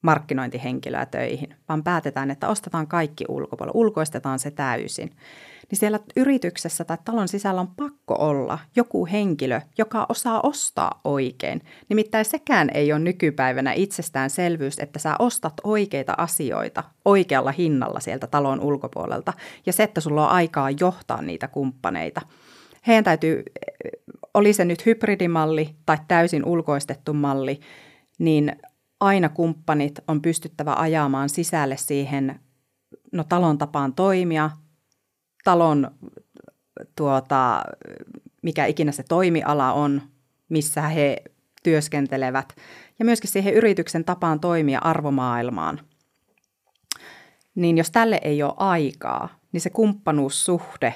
markkinointihenkilöä 0.03 1.07
töihin, 1.07 1.55
vaan 1.69 1.85
päätetään, 1.85 2.31
että 2.31 2.49
ostetaan 2.49 2.87
kaikki 2.87 3.25
ulkopuolella, 3.29 3.81
ulkoistetaan 3.81 4.39
se 4.39 4.51
täysin, 4.51 5.11
niin 5.71 5.79
siellä 5.79 6.01
yrityksessä 6.17 6.85
tai 6.85 6.99
talon 7.05 7.29
sisällä 7.29 7.61
on 7.61 7.69
pakko 7.77 8.15
olla 8.19 8.59
joku 8.77 9.07
henkilö, 9.07 9.61
joka 9.79 10.07
osaa 10.09 10.41
ostaa 10.41 11.01
oikein. 11.05 11.61
Nimittäin 11.89 12.25
sekään 12.25 12.71
ei 12.75 12.93
ole 12.93 13.01
nykypäivänä 13.01 13.73
itsestäänselvyys, 13.73 14.79
että 14.79 14.99
sä 14.99 15.17
ostat 15.19 15.55
oikeita 15.65 16.15
asioita 16.19 16.85
oikealla 17.05 17.53
hinnalla 17.53 18.01
sieltä 18.01 18.27
talon 18.27 18.61
ulkopuolelta 18.61 19.33
ja 19.67 19.73
se, 19.73 19.83
että 19.83 20.01
sulla 20.01 20.27
on 20.27 20.33
aikaa 20.33 20.71
johtaa 20.71 21.23
niitä 21.23 21.49
kumppaneita. 21.49 22.21
Heidän 22.87 23.05
täytyy, 23.05 23.43
oli 24.35 24.53
se 24.53 24.65
nyt 24.65 24.87
hybridimalli 24.87 25.75
tai 25.87 25.97
täysin 26.09 26.45
ulkoistettu 26.45 27.15
malli, 27.15 27.61
niin 28.19 28.57
aina 29.01 29.29
kumppanit 29.29 29.99
on 30.09 30.23
pystyttävä 30.23 30.75
ajamaan 30.75 31.29
sisälle 31.29 31.77
siihen 31.77 32.41
no, 33.13 33.25
talon 33.25 33.59
tapaan 33.59 33.95
toimia, 33.95 34.51
talon 35.49 35.91
tuota, 36.97 37.63
mikä 38.43 38.67
ikinä 38.67 38.93
se 38.93 39.03
toimiala 39.03 39.73
on, 39.73 40.03
missä 40.49 40.83
he 40.83 41.17
työskentelevät, 41.63 42.55
ja 42.99 43.05
myöskin 43.05 43.31
siihen 43.31 43.55
yrityksen 43.55 44.05
tapaan 44.05 44.41
toimia 44.41 44.79
arvomaailmaan. 44.79 45.81
Niin 47.55 47.79
jos 47.79 47.91
tälle 47.91 48.21
ei 48.23 48.43
ole 48.43 48.55
aikaa, 48.57 49.29
niin 49.53 49.61
se 49.61 49.71
kumppanuussuhde, 49.71 50.95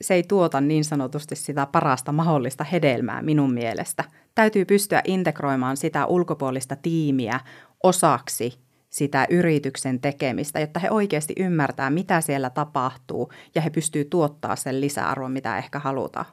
se 0.00 0.14
ei 0.14 0.22
tuota 0.22 0.60
niin 0.60 0.84
sanotusti 0.84 1.36
sitä 1.36 1.66
parasta 1.66 2.12
mahdollista 2.12 2.64
hedelmää 2.64 3.22
minun 3.22 3.54
mielestä. 3.54 4.04
Täytyy 4.34 4.64
pystyä 4.64 5.02
integroimaan 5.04 5.76
sitä 5.76 6.06
ulkopuolista 6.06 6.76
tiimiä 6.76 7.40
osaksi 7.82 8.67
sitä 8.98 9.26
yrityksen 9.30 10.00
tekemistä, 10.00 10.60
jotta 10.60 10.80
he 10.80 10.90
oikeasti 10.90 11.34
ymmärtää, 11.38 11.90
mitä 11.90 12.20
siellä 12.20 12.50
tapahtuu 12.50 13.32
ja 13.54 13.62
he 13.62 13.70
pystyy 13.70 14.04
tuottaa 14.04 14.56
sen 14.56 14.80
lisäarvon, 14.80 15.32
mitä 15.32 15.58
ehkä 15.58 15.78
halutaan. 15.78 16.26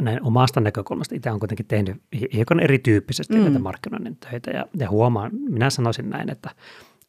Näin 0.00 0.22
omasta 0.22 0.60
näkökulmasta 0.60 1.14
itse 1.14 1.30
olen 1.30 1.40
kuitenkin 1.40 1.66
tehnyt 1.66 2.02
hiukan 2.32 2.60
erityyppisesti 2.60 3.34
mm. 3.34 3.42
näitä 3.42 3.58
markkinoinnin 3.58 4.16
töitä 4.16 4.50
ja, 4.50 4.66
ja 4.78 4.90
huomaan, 4.90 5.30
minä 5.34 5.70
sanoisin 5.70 6.10
näin, 6.10 6.30
että, 6.30 6.50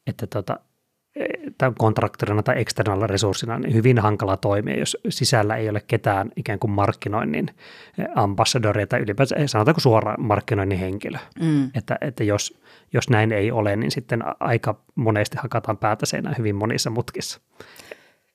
että 0.06 0.26
tota, 0.26 0.60
tai 1.58 1.72
kontraktorina 1.78 2.42
tai 2.42 2.60
eksternalla 2.60 3.06
resurssina 3.06 3.58
niin 3.58 3.74
hyvin 3.74 3.98
hankala 3.98 4.36
toimia, 4.36 4.78
jos 4.78 4.96
sisällä 5.08 5.56
ei 5.56 5.68
ole 5.68 5.82
ketään 5.86 6.30
ikään 6.36 6.58
kuin 6.58 6.70
markkinoinnin 6.70 7.50
ambassadoria 8.14 8.86
tai 8.86 9.00
ylipäänsä 9.00 9.36
sanotaanko 9.46 9.80
suoraan 9.80 10.22
markkinoinnin 10.22 10.78
henkilö. 10.78 11.18
Mm. 11.40 11.70
Että, 11.74 11.98
että 12.00 12.24
jos, 12.24 12.60
jos 12.92 13.10
näin 13.10 13.32
ei 13.32 13.50
ole, 13.52 13.76
niin 13.76 13.90
sitten 13.90 14.22
aika 14.40 14.80
monesti 14.94 15.36
hakataan 15.40 15.78
päätä 15.78 16.06
seinään 16.06 16.34
hyvin 16.38 16.56
monissa 16.56 16.90
mutkissa. 16.90 17.40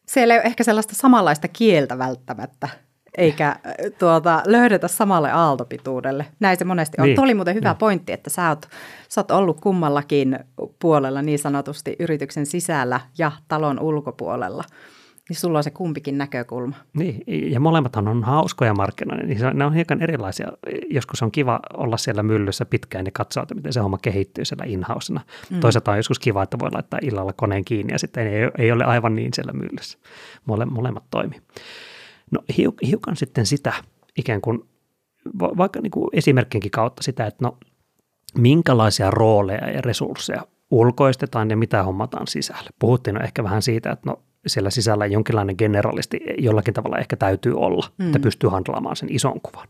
Siellä 0.06 0.34
ei 0.34 0.40
ole 0.40 0.46
ehkä 0.46 0.64
sellaista 0.64 0.96
samanlaista 0.96 1.48
kieltä 1.48 1.98
välttämättä 1.98 2.70
eikä 3.18 3.56
tuota, 4.00 4.44
löydetä 4.46 4.88
samalle 4.88 5.32
aaltopituudelle. 5.32 6.26
Näin 6.40 6.58
se 6.58 6.66
monesti 6.66 7.02
on. 7.02 7.06
Niin. 7.06 7.16
Tuo 7.16 7.24
oli 7.24 7.34
muuten 7.34 7.56
hyvä 7.56 7.70
niin. 7.70 7.78
pointti, 7.78 8.12
että 8.12 8.30
sä 8.30 8.50
oot, 8.50 8.70
sä 9.10 9.22
oot 9.22 9.32
ollut 9.32 9.62
kummallakin 9.62 10.40
puolella 10.80 11.22
niin 11.22 11.40
sanotusti 11.40 11.96
yrityksen 12.00 12.46
sisällä 12.46 13.00
ja 13.18 13.32
talon 13.48 13.80
ulkopuolella. 13.80 14.64
Niin 15.30 15.38
sulla 15.38 15.60
on 15.60 15.64
se 15.64 15.72
kumpikin 15.72 16.18
näkökulma. 16.18 16.76
Niin, 16.94 17.24
ja 17.52 17.60
molemmathan 17.60 18.08
on 18.08 18.24
hauskoja 18.24 18.74
markkinoita, 18.74 19.24
niin 19.24 19.40
ne 19.54 19.66
on 19.66 19.74
hiekan 19.74 20.02
erilaisia. 20.02 20.52
Joskus 20.90 21.24
on 21.24 21.32
kiva 21.32 21.60
olla 21.74 21.98
siellä 21.98 22.24
myllyssä 22.24 22.66
pitkään 22.66 23.06
ja 23.06 23.12
katsoa, 23.12 23.44
että 23.44 23.56
miten 23.56 23.74
se 23.74 23.80
homma 23.80 23.98
kehittyy 23.98 24.46
siellä 24.46 24.66
in 24.68 24.86
Mm. 25.50 25.60
Toisaalta 25.60 25.92
on 25.92 25.98
joskus 25.98 26.20
kiva, 26.20 26.44
että 26.44 26.60
voi 26.60 26.70
laittaa 26.72 27.00
illalla 27.04 27.34
koneen 27.34 27.66
kiinni 27.66 27.94
ja 27.94 28.00
sitten 28.00 28.28
ei, 28.28 28.50
ei 28.58 28.72
ole 28.72 28.84
aivan 28.84 29.16
niin 29.16 29.34
siellä 29.34 29.54
myllyssä. 29.54 29.98
Mole, 30.46 30.66
molemmat 30.66 31.04
toimii. 31.12 31.42
No 32.32 32.44
hiukan 32.88 33.16
sitten 33.16 33.46
sitä 33.46 33.74
ikään 34.18 34.42
kuin, 34.42 34.70
vaikka 35.40 35.82
niin 35.82 35.92
kuin 35.92 36.10
esimerkkinkin 36.14 36.72
kautta 36.72 37.04
sitä, 37.04 37.26
että 37.26 37.46
no 37.46 37.58
minkälaisia 38.38 39.12
rooleja 39.12 39.70
ja 39.70 39.82
resursseja 39.82 40.42
ulkoistetaan 40.72 41.50
ja 41.50 41.58
mitä 41.58 41.84
hommataan 41.84 42.28
sisälle. 42.28 42.70
Puhuttiin 42.80 43.14
no 43.14 43.22
ehkä 43.22 43.44
vähän 43.44 43.62
siitä, 43.62 43.92
että 43.92 44.10
no 44.10 44.22
siellä 44.48 44.70
sisällä 44.70 45.06
jonkinlainen 45.06 45.56
generalisti 45.58 46.20
jollakin 46.38 46.74
tavalla 46.74 46.98
ehkä 46.98 47.16
täytyy 47.16 47.54
olla, 47.54 47.88
mm. 47.98 48.06
että 48.06 48.20
pystyy 48.20 48.50
handlaamaan 48.50 48.96
sen 48.96 49.10
ison 49.12 49.42
kuvan. 49.42 49.68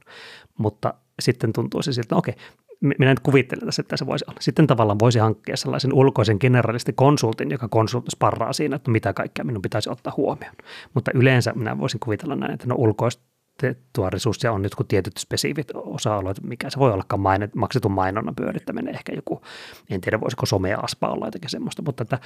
Mutta 0.58 0.94
sitten 1.20 1.54
tuntuu 1.54 1.82
se 1.82 1.94
siltä, 1.94 2.06
että 2.06 2.16
no 2.16 2.20
okei, 2.20 2.36
minä 2.82 3.10
nyt 3.10 3.20
kuvittelen 3.20 3.66
tässä, 3.66 3.82
että 3.82 3.98
se 3.98 4.06
voisi 4.06 4.26
olla. 4.28 4.38
Sitten 4.42 4.68
tavallaan 4.68 5.00
voisi 5.00 5.20
hankkia 5.20 5.58
sellaisen 5.58 5.94
ulkoisen 5.94 6.38
generalisti 6.40 6.94
konsultin, 6.94 7.52
joka 7.52 7.68
konsultti 7.68 8.12
sparraa 8.12 8.54
siinä, 8.54 8.76
että 8.76 8.92
mitä 8.92 9.14
kaikkea 9.14 9.46
minun 9.46 9.62
pitäisi 9.62 9.90
ottaa 9.90 10.14
huomioon. 10.18 10.56
Mutta 10.94 11.12
yleensä 11.14 11.54
minä 11.56 11.80
voisin 11.80 12.00
kuvitella 12.00 12.36
näin, 12.36 12.54
että 12.54 12.68
no 12.68 12.76
ulkoistettua 12.78 14.10
resursseja 14.10 14.52
on 14.52 14.62
nyt 14.62 14.76
kun 14.76 14.88
tietyt 14.88 15.18
spesifit 15.18 15.68
osa-alueet, 15.74 16.44
mikä 16.44 16.70
se 16.70 16.80
voi 16.80 16.94
ollakaan 16.94 17.20
maine, 17.20 17.50
maksetun 17.56 17.92
mainonnan 17.92 18.36
pyörittäminen, 18.36 18.96
ehkä 18.96 19.14
joku, 19.16 19.42
en 19.90 20.02
tiedä 20.02 20.22
voisiko 20.22 20.46
somea 20.46 20.80
aspa 20.80 21.08
olla 21.08 21.28
jotenkin 21.28 21.50
semmoista, 21.50 21.82
mutta 21.82 22.04
että 22.04 22.20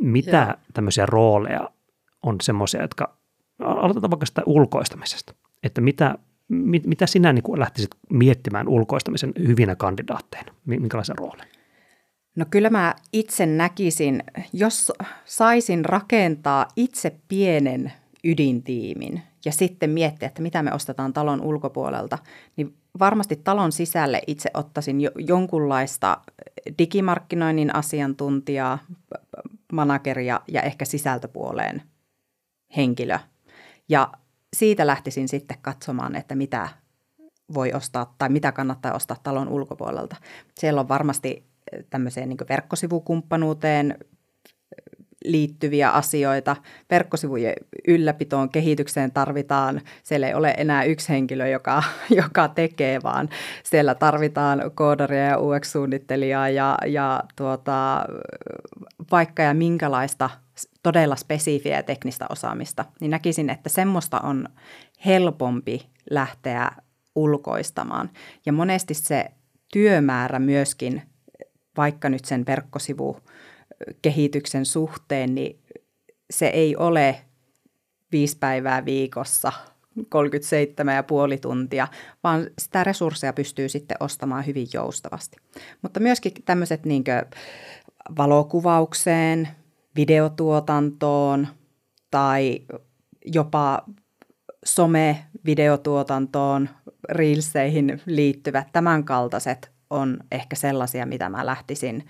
mitä 0.00 0.46
Joo. 0.48 0.56
tämmöisiä 0.74 1.06
rooleja 1.06 1.70
on 2.24 2.36
semmoisia, 2.42 2.82
jotka, 2.82 3.16
aloitetaan 3.58 4.10
vaikka 4.10 4.26
sitä 4.26 4.42
ulkoistamisesta, 4.46 5.34
että 5.62 5.80
mitä 5.80 6.18
mit, 6.48 6.86
mitä 6.86 7.06
sinä 7.06 7.32
niin 7.32 7.42
kuin 7.42 7.60
lähtisit 7.60 7.90
miettimään 8.10 8.68
ulkoistamisen 8.68 9.32
hyvinä 9.46 9.76
kandidaatteina? 9.76 10.52
Minkälaisen 10.66 11.18
roolin? 11.18 11.46
No 12.36 12.46
kyllä 12.50 12.70
mä 12.70 12.94
itse 13.12 13.46
näkisin, 13.46 14.22
jos 14.52 14.92
saisin 15.24 15.84
rakentaa 15.84 16.68
itse 16.76 17.16
pienen 17.28 17.92
ydintiimin 18.24 19.22
ja 19.44 19.52
sitten 19.52 19.90
miettiä, 19.90 20.28
että 20.28 20.42
mitä 20.42 20.62
me 20.62 20.72
ostetaan 20.72 21.12
talon 21.12 21.40
ulkopuolelta, 21.40 22.18
niin 22.56 22.74
varmasti 22.98 23.36
talon 23.36 23.72
sisälle 23.72 24.22
itse 24.26 24.50
ottaisin 24.54 25.00
jo, 25.00 25.10
jonkunlaista 25.18 26.18
digimarkkinoinnin 26.78 27.74
asiantuntijaa, 27.74 28.78
manageria 29.72 30.40
ja 30.48 30.62
ehkä 30.62 30.84
sisältöpuoleen 30.84 31.82
henkilö. 32.76 33.18
Ja 33.88 34.12
siitä 34.56 34.86
lähtisin 34.86 35.28
sitten 35.28 35.58
katsomaan, 35.62 36.16
että 36.16 36.34
mitä 36.34 36.68
voi 37.54 37.72
ostaa 37.72 38.14
tai 38.18 38.28
mitä 38.28 38.52
kannattaa 38.52 38.94
ostaa 38.94 39.16
talon 39.22 39.48
ulkopuolelta. 39.48 40.16
Siellä 40.58 40.80
on 40.80 40.88
varmasti 40.88 41.46
tämmöiseen 41.90 42.28
niin 42.28 42.38
verkkosivukumppanuuteen 42.48 43.98
liittyviä 45.24 45.90
asioita. 45.90 46.56
Verkkosivujen 46.90 47.54
ylläpitoon, 47.88 48.48
kehitykseen 48.48 49.12
tarvitaan, 49.12 49.80
siellä 50.02 50.28
ei 50.28 50.34
ole 50.34 50.54
enää 50.56 50.84
yksi 50.84 51.08
henkilö, 51.08 51.48
joka, 51.48 51.82
joka 52.22 52.48
tekee, 52.48 53.02
vaan 53.02 53.28
siellä 53.62 53.94
tarvitaan 53.94 54.70
koodaria 54.74 55.24
ja 55.24 55.38
UX-suunnittelijaa 55.38 56.48
ja, 56.48 56.78
ja 56.86 57.22
tuota, 57.36 58.04
vaikka 59.10 59.42
ja 59.42 59.54
minkälaista 59.54 60.30
todella 60.82 61.16
spesifiä 61.16 61.82
teknistä 61.82 62.26
osaamista, 62.30 62.84
niin 63.00 63.10
näkisin, 63.10 63.50
että 63.50 63.68
semmoista 63.68 64.20
on 64.20 64.48
helpompi 65.06 65.86
lähteä 66.10 66.70
ulkoistamaan. 67.14 68.10
Ja 68.46 68.52
monesti 68.52 68.94
se 68.94 69.24
työmäärä 69.72 70.38
myöskin, 70.38 71.02
vaikka 71.76 72.08
nyt 72.08 72.24
sen 72.24 72.44
verkkosivukehityksen 73.86 74.66
suhteen, 74.66 75.34
niin 75.34 75.60
se 76.30 76.46
ei 76.46 76.76
ole 76.76 77.20
viisi 78.12 78.36
päivää 78.40 78.84
viikossa, 78.84 79.52
37,5 79.98 80.04
tuntia, 81.40 81.88
vaan 82.24 82.46
sitä 82.58 82.84
resursseja 82.84 83.32
pystyy 83.32 83.68
sitten 83.68 83.96
ostamaan 84.00 84.46
hyvin 84.46 84.66
joustavasti. 84.72 85.36
Mutta 85.82 86.00
myöskin 86.00 86.32
tämmöiset 86.44 86.84
niin 86.84 87.04
valokuvaukseen, 88.16 89.48
videotuotantoon 89.96 91.48
tai 92.10 92.60
jopa 93.24 93.84
some-videotuotantoon, 94.64 96.68
reelseihin 97.08 98.02
liittyvät 98.06 98.68
tämänkaltaiset 98.72 99.70
on 99.90 100.18
ehkä 100.32 100.56
sellaisia, 100.56 101.06
mitä 101.06 101.28
mä 101.28 101.46
lähtisin 101.46 102.06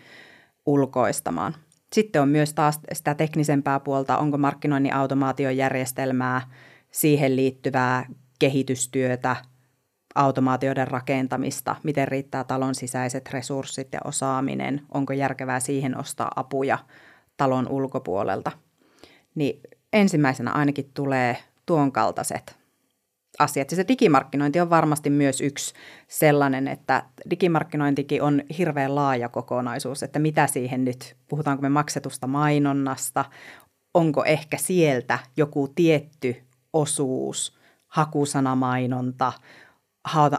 ulkoistamaan. 0.67 1.55
Sitten 1.95 2.23
on 2.23 2.29
myös 2.29 2.55
taas 2.55 2.81
sitä 2.93 3.15
teknisempää 3.15 3.81
puolta, 3.81 4.19
onko 4.19 4.39
markkinoinnin 4.39 4.95
automaatiojärjestelmää, 4.95 6.41
siihen 6.91 7.37
liittyvää 7.37 8.07
kehitystyötä, 8.39 9.37
automaatioiden 10.15 10.89
rakentamista, 10.89 11.77
miten 11.83 12.09
riittää 12.09 12.45
talon 12.45 12.75
sisäiset 12.75 13.31
resurssit 13.33 13.89
ja 13.93 14.01
osaaminen, 14.05 14.81
onko 14.95 15.13
järkevää 15.13 15.61
siihen 15.61 15.99
ostaa 15.99 16.31
apuja– 16.37 16.79
talon 17.37 17.69
ulkopuolelta, 17.69 18.53
niin 19.35 19.61
ensimmäisenä 19.93 20.51
ainakin 20.51 20.91
tulee 20.95 21.37
tuon 21.67 21.93
kaltaiset 21.93 22.64
asiat. 23.39 23.71
Ja 23.71 23.77
se 23.77 23.85
digimarkkinointi 23.89 24.61
on 24.61 24.71
varmasti 24.71 25.11
myös 25.11 25.41
yksi 25.41 25.75
sellainen, 26.09 26.69
että 26.69 27.03
digimarkkinointikin 27.31 28.23
on 28.23 28.43
hirveän 28.59 28.95
laaja 28.95 29.29
kokonaisuus, 29.29 30.03
että 30.03 30.19
mitä 30.19 30.47
siihen 30.47 30.85
nyt, 30.85 31.17
puhutaanko 31.29 31.63
me 31.63 31.69
maksetusta 31.69 32.27
mainonnasta, 32.27 33.25
onko 33.95 34.25
ehkä 34.25 34.57
sieltä 34.57 35.19
joku 35.37 35.69
tietty 35.75 36.37
osuus, 36.73 37.59
hakusanamainonta, 37.89 39.33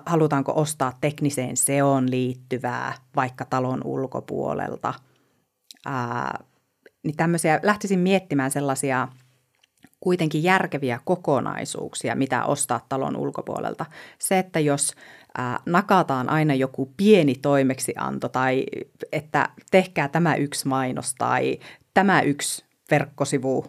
halutaanko 0.06 0.54
ostaa 0.56 0.98
tekniseen 1.02 1.58
seon 1.58 2.12
liittyvää 2.12 2.94
vaikka 3.16 3.46
talon 3.46 3.82
ulkopuolelta, 3.84 4.94
ää, 5.86 6.44
niin 7.04 7.16
tämmöisiä, 7.18 7.60
lähtisin 7.64 8.00
miettimään 8.00 8.52
sellaisia 8.52 9.08
kuitenkin 10.06 10.44
järkeviä 10.44 11.00
kokonaisuuksia, 11.06 12.16
mitä 12.16 12.46
ostaa 12.46 12.86
talon 12.90 13.16
ulkopuolelta. 13.16 13.86
Se, 14.20 14.40
että 14.40 14.60
jos 14.60 14.94
nakataan 15.66 16.30
aina 16.30 16.54
joku 16.54 16.94
pieni 16.98 17.36
toimeksianto 17.36 18.30
tai 18.30 18.64
että 19.12 19.50
tehkää 19.72 20.08
tämä 20.08 20.36
yksi 20.36 20.68
mainos 20.68 21.16
tai 21.18 21.60
tämä 21.94 22.22
yksi 22.22 22.66
verkkosivu 22.92 23.66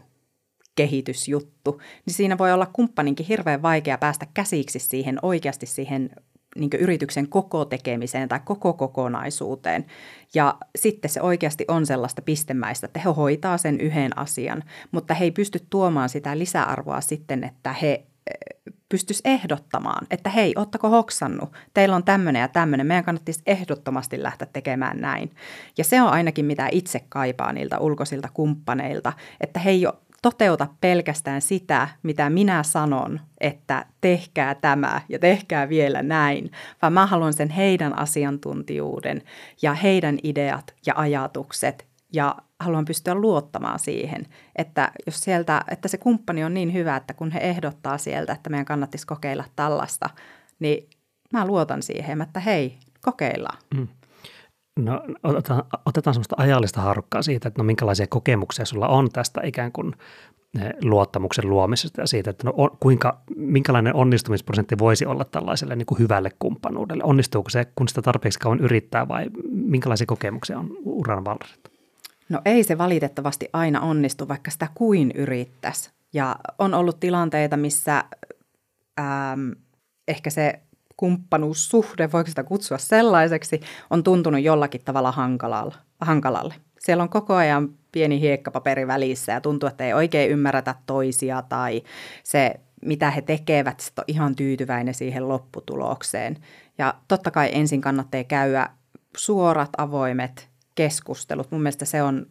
kehitysjuttu, 0.74 1.80
niin 2.06 2.14
siinä 2.14 2.38
voi 2.38 2.52
olla 2.52 2.66
kumppaninkin 2.72 3.26
hirveän 3.26 3.62
vaikea 3.62 3.98
päästä 3.98 4.26
käsiksi 4.34 4.78
siihen 4.78 5.18
oikeasti 5.22 5.66
siihen 5.66 6.10
niin 6.56 6.70
yrityksen 6.78 7.28
koko 7.28 7.64
tekemiseen 7.64 8.28
tai 8.28 8.40
koko 8.44 8.72
kokonaisuuteen. 8.72 9.86
Ja 10.34 10.58
sitten 10.76 11.10
se 11.10 11.20
oikeasti 11.20 11.64
on 11.68 11.86
sellaista 11.86 12.22
pistemäistä, 12.22 12.86
että 12.86 13.00
he 13.00 13.10
hoitaa 13.10 13.58
sen 13.58 13.80
yhden 13.80 14.18
asian, 14.18 14.62
mutta 14.92 15.14
he 15.14 15.24
ei 15.24 15.30
pysty 15.30 15.66
tuomaan 15.70 16.08
sitä 16.08 16.38
lisäarvoa 16.38 17.00
sitten, 17.00 17.44
että 17.44 17.72
he 17.72 17.92
eh, 17.92 18.56
pystyisi 18.88 19.22
ehdottamaan, 19.24 20.06
että 20.10 20.30
hei, 20.30 20.52
ottako 20.56 20.88
hoksannut, 20.88 21.52
teillä 21.74 21.96
on 21.96 22.04
tämmöinen 22.04 22.40
ja 22.40 22.48
tämmöinen, 22.48 22.86
meidän 22.86 23.04
kannattaisi 23.04 23.42
ehdottomasti 23.46 24.22
lähteä 24.22 24.48
tekemään 24.52 25.00
näin. 25.00 25.30
Ja 25.78 25.84
se 25.84 26.02
on 26.02 26.08
ainakin 26.08 26.44
mitä 26.44 26.68
itse 26.72 27.04
kaipaa 27.08 27.52
niiltä 27.52 27.78
ulkoisilta 27.78 28.28
kumppaneilta, 28.34 29.12
että 29.40 29.60
he 29.60 29.70
ei 29.70 29.86
ole 29.86 29.94
toteuta 30.30 30.66
pelkästään 30.80 31.42
sitä, 31.42 31.88
mitä 32.02 32.30
minä 32.30 32.62
sanon, 32.62 33.20
että 33.40 33.86
tehkää 34.00 34.54
tämä 34.54 35.00
ja 35.08 35.18
tehkää 35.18 35.68
vielä 35.68 36.02
näin, 36.02 36.50
vaan 36.82 36.92
mä 36.92 37.06
haluan 37.06 37.32
sen 37.32 37.50
heidän 37.50 37.98
asiantuntijuuden 37.98 39.22
ja 39.62 39.74
heidän 39.74 40.18
ideat 40.22 40.74
ja 40.86 40.94
ajatukset 40.96 41.86
ja 42.12 42.36
haluan 42.60 42.84
pystyä 42.84 43.14
luottamaan 43.14 43.78
siihen, 43.78 44.26
että 44.56 44.92
jos 45.06 45.20
sieltä, 45.20 45.64
että 45.70 45.88
se 45.88 45.98
kumppani 45.98 46.44
on 46.44 46.54
niin 46.54 46.72
hyvä, 46.72 46.96
että 46.96 47.14
kun 47.14 47.30
he 47.30 47.38
ehdottaa 47.38 47.98
sieltä, 47.98 48.32
että 48.32 48.50
meidän 48.50 48.66
kannattaisi 48.66 49.06
kokeilla 49.06 49.44
tällaista, 49.56 50.10
niin 50.58 50.88
mä 51.32 51.46
luotan 51.46 51.82
siihen, 51.82 52.22
että 52.22 52.40
hei, 52.40 52.78
kokeillaan. 53.00 53.58
Mm. 53.74 53.88
No 54.76 55.02
otetaan, 55.22 55.62
otetaan 55.86 56.14
semmoista 56.14 56.36
ajallista 56.38 56.80
harukkaa 56.80 57.22
siitä, 57.22 57.48
että 57.48 57.62
no 57.62 57.64
minkälaisia 57.64 58.06
kokemuksia 58.06 58.64
sulla 58.64 58.88
on 58.88 59.10
tästä 59.10 59.40
ikään 59.44 59.72
kuin 59.72 59.94
eh, 60.60 60.74
luottamuksen 60.82 61.50
luomisesta 61.50 62.00
ja 62.00 62.06
siitä, 62.06 62.30
että 62.30 62.46
no 62.46 62.52
kuinka, 62.80 63.20
minkälainen 63.36 63.94
onnistumisprosentti 63.94 64.78
voisi 64.78 65.06
olla 65.06 65.24
tällaiselle 65.24 65.76
niin 65.76 65.86
kuin 65.86 65.98
hyvälle 65.98 66.30
kumppanuudelle. 66.38 67.04
Onnistuuko 67.04 67.50
se, 67.50 67.66
kun 67.74 67.88
sitä 67.88 68.02
tarpeeksi 68.02 68.38
kauan 68.38 68.60
yrittää 68.60 69.08
vai 69.08 69.26
minkälaisia 69.50 70.06
kokemuksia 70.06 70.58
on 70.58 70.76
uran 70.84 71.24
vallassa? 71.24 71.56
No 72.28 72.40
ei 72.44 72.64
se 72.64 72.78
valitettavasti 72.78 73.48
aina 73.52 73.80
onnistu, 73.80 74.28
vaikka 74.28 74.50
sitä 74.50 74.68
kuin 74.74 75.10
yrittäisi. 75.10 75.90
Ja 76.12 76.36
on 76.58 76.74
ollut 76.74 77.00
tilanteita, 77.00 77.56
missä 77.56 78.04
ähm, 79.00 79.50
ehkä 80.08 80.30
se 80.30 80.60
kumppanuussuhde, 80.96 82.12
voiko 82.12 82.28
sitä 82.28 82.44
kutsua 82.44 82.78
sellaiseksi, 82.78 83.60
on 83.90 84.02
tuntunut 84.02 84.42
jollakin 84.42 84.80
tavalla 84.84 85.12
hankalalle. 86.00 86.54
Siellä 86.78 87.02
on 87.02 87.08
koko 87.08 87.34
ajan 87.34 87.68
pieni 87.92 88.20
hiekkapaperi 88.20 88.86
välissä 88.86 89.32
ja 89.32 89.40
tuntuu, 89.40 89.68
että 89.68 89.84
ei 89.84 89.92
oikein 89.92 90.30
ymmärretä 90.30 90.74
toisia 90.86 91.42
tai 91.42 91.82
se, 92.22 92.54
mitä 92.82 93.10
he 93.10 93.22
tekevät, 93.22 93.80
sitten 93.80 94.02
on 94.02 94.14
ihan 94.14 94.36
tyytyväinen 94.36 94.94
siihen 94.94 95.28
lopputulokseen. 95.28 96.36
Ja 96.78 96.94
totta 97.08 97.30
kai 97.30 97.50
ensin 97.52 97.80
kannattaa 97.80 98.24
käydä 98.24 98.70
suorat, 99.16 99.70
avoimet 99.78 100.48
keskustelut. 100.74 101.50
Mun 101.50 101.62
mielestä 101.62 101.84
se 101.84 102.02
on 102.02 102.26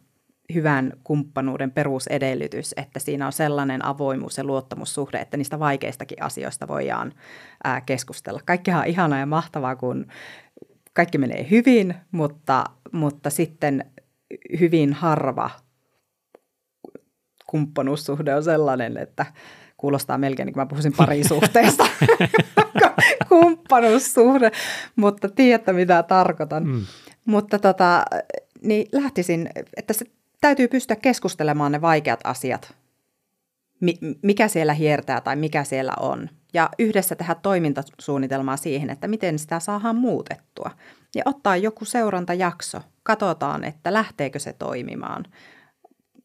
hyvän 0.54 0.92
kumppanuuden 1.04 1.70
perusedellytys, 1.70 2.74
että 2.76 2.98
siinä 2.98 3.26
on 3.26 3.32
sellainen 3.32 3.84
avoimuus 3.84 4.38
ja 4.38 4.44
luottamussuhde, 4.44 5.18
että 5.18 5.36
niistä 5.36 5.58
vaikeistakin 5.58 6.22
asioista 6.22 6.68
voidaan 6.68 7.12
ää, 7.64 7.80
keskustella. 7.80 8.40
Kaikkihan 8.44 8.80
on 8.80 8.86
ihanaa 8.86 9.18
ja 9.18 9.26
mahtavaa, 9.26 9.76
kun 9.76 10.06
kaikki 10.92 11.18
menee 11.18 11.46
hyvin, 11.50 11.94
mutta, 12.10 12.64
mutta 12.92 13.30
sitten 13.30 13.90
hyvin 14.60 14.92
harva 14.92 15.50
kumppanuussuhde 17.46 18.34
on 18.34 18.44
sellainen, 18.44 18.96
että 18.96 19.26
kuulostaa 19.76 20.18
melkein 20.18 20.46
niin 20.46 20.54
kuin 20.54 20.62
mä 20.62 20.66
puhuisin 20.66 20.96
parisuhteesta. 20.96 21.86
Kumppanuussuhde, 23.28 24.50
mutta 24.96 25.28
tiedätte 25.28 25.72
mitä 25.72 26.02
tarkoitan. 26.02 26.66
Mm. 26.66 26.84
Mutta 27.24 27.58
tota, 27.58 28.02
niin 28.62 28.88
lähtisin, 28.92 29.48
että 29.76 29.92
se 29.92 30.04
täytyy 30.40 30.68
pystyä 30.68 30.96
keskustelemaan 30.96 31.72
ne 31.72 31.80
vaikeat 31.80 32.20
asiat, 32.24 32.74
mikä 34.22 34.48
siellä 34.48 34.74
hiertää 34.74 35.20
tai 35.20 35.36
mikä 35.36 35.64
siellä 35.64 35.92
on. 36.00 36.28
Ja 36.54 36.70
yhdessä 36.78 37.16
tehdä 37.16 37.34
toimintasuunnitelmaa 37.34 38.56
siihen, 38.56 38.90
että 38.90 39.08
miten 39.08 39.38
sitä 39.38 39.60
saadaan 39.60 39.96
muutettua. 39.96 40.70
Ja 41.14 41.22
ottaa 41.24 41.56
joku 41.56 41.84
seurantajakso. 41.84 42.80
Katsotaan, 43.02 43.64
että 43.64 43.92
lähteekö 43.92 44.38
se 44.38 44.52
toimimaan. 44.52 45.24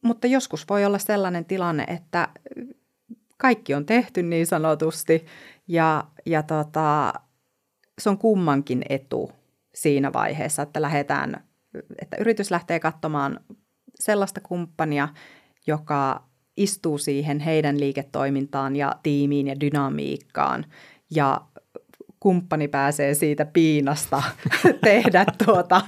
Mutta 0.02 0.26
joskus 0.26 0.64
voi 0.70 0.84
olla 0.84 0.98
sellainen 0.98 1.44
tilanne, 1.44 1.84
että 1.88 2.28
kaikki 3.38 3.74
on 3.74 3.86
tehty 3.86 4.22
niin 4.22 4.46
sanotusti 4.46 5.26
ja, 5.68 6.04
ja 6.26 6.42
tota, 6.42 7.12
se 8.00 8.10
on 8.10 8.18
kummankin 8.18 8.82
etu 8.88 9.32
siinä 9.74 10.12
vaiheessa, 10.12 10.62
että 10.62 10.82
lähdetään, 10.82 11.44
että 12.02 12.16
yritys 12.20 12.50
lähtee 12.50 12.80
katsomaan 12.80 13.40
sellaista 14.02 14.40
kumppania, 14.40 15.08
joka 15.66 16.22
istuu 16.56 16.98
siihen 16.98 17.40
heidän 17.40 17.80
liiketoimintaan 17.80 18.76
ja 18.76 18.92
tiimiin 19.02 19.46
ja 19.46 19.60
dynamiikkaan 19.60 20.66
ja 21.10 21.40
kumppani 22.20 22.68
pääsee 22.68 23.14
siitä 23.14 23.44
piinasta 23.44 24.22
tehdä 24.84 25.24
tuota 25.44 25.80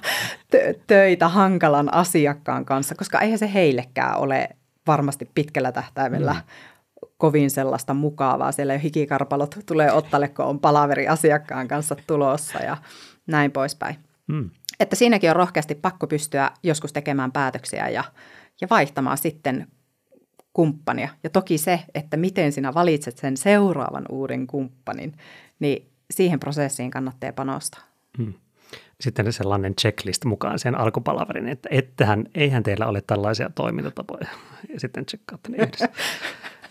töitä 0.87 1.29
hankalan 1.29 1.95
asiakkaan 1.95 2.65
kanssa, 2.65 2.95
koska 2.95 3.21
eihän 3.21 3.39
se 3.39 3.53
heillekään 3.55 4.19
ole 4.19 4.49
varmasti 4.87 5.31
pitkällä 5.35 5.73
tähtäimellä 5.73 6.33
mm. 6.33 7.09
kovin 7.19 7.51
sellaista 7.51 7.95
mukavaa. 7.95 8.53
Siellä 8.53 8.73
jo 8.73 8.81
hikikarpalot 8.81 9.59
tulee 9.67 9.93
ottalle, 9.93 10.29
kun 10.29 10.45
on 10.45 10.61
palaveri 10.61 11.09
asiakkaan 11.09 11.69
kanssa 11.69 11.97
tulossa 12.07 12.59
ja 12.59 12.77
näin 13.27 13.53
poispäin. 13.53 13.97
Mm. 14.27 14.51
Että 14.81 14.97
siinäkin 14.97 15.31
on 15.31 15.37
rohkeasti 15.37 15.75
pakko 15.75 16.07
pystyä 16.07 16.51
joskus 16.63 16.93
tekemään 16.93 17.33
päätöksiä 17.33 17.89
ja, 17.89 18.05
ja 18.61 18.67
vaihtamaan 18.71 19.19
sitten 19.19 19.67
kumppania. 20.53 21.09
Ja 21.23 21.31
toki 21.31 21.59
se, 21.59 21.81
että 21.95 22.17
miten 22.17 22.53
sinä 22.53 22.75
valitset 22.75 23.19
sen 23.19 23.37
seuraavan 23.37 24.05
uuden 24.09 24.47
kumppanin, 24.47 25.13
niin 25.59 25.91
siihen 26.11 26.41
prosessiin 26.41 26.91
kannattaa 26.91 27.33
panostaa. 27.33 27.81
Hmm. 28.19 28.35
Sitten 29.01 29.33
sellainen 29.33 29.75
checklist 29.75 30.25
mukaan 30.25 30.59
sen 30.59 30.75
alkupalaverin, 30.75 31.49
että 31.49 31.69
ettehän, 31.73 32.25
eihän 32.35 32.63
teillä 32.63 32.87
ole 32.87 33.03
tällaisia 33.07 33.51
toimintatapoja. 33.55 34.29
Ja 34.73 34.81
sitten 34.81 35.07
tsekkaatte 35.07 35.49
ne 35.49 35.57
yhdessä. 35.57 35.89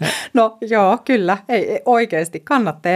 No 0.33 0.57
joo, 0.61 0.97
kyllä. 1.05 1.37
Ei, 1.49 1.81
oikeasti 1.85 2.39
kannattaa, 2.39 2.91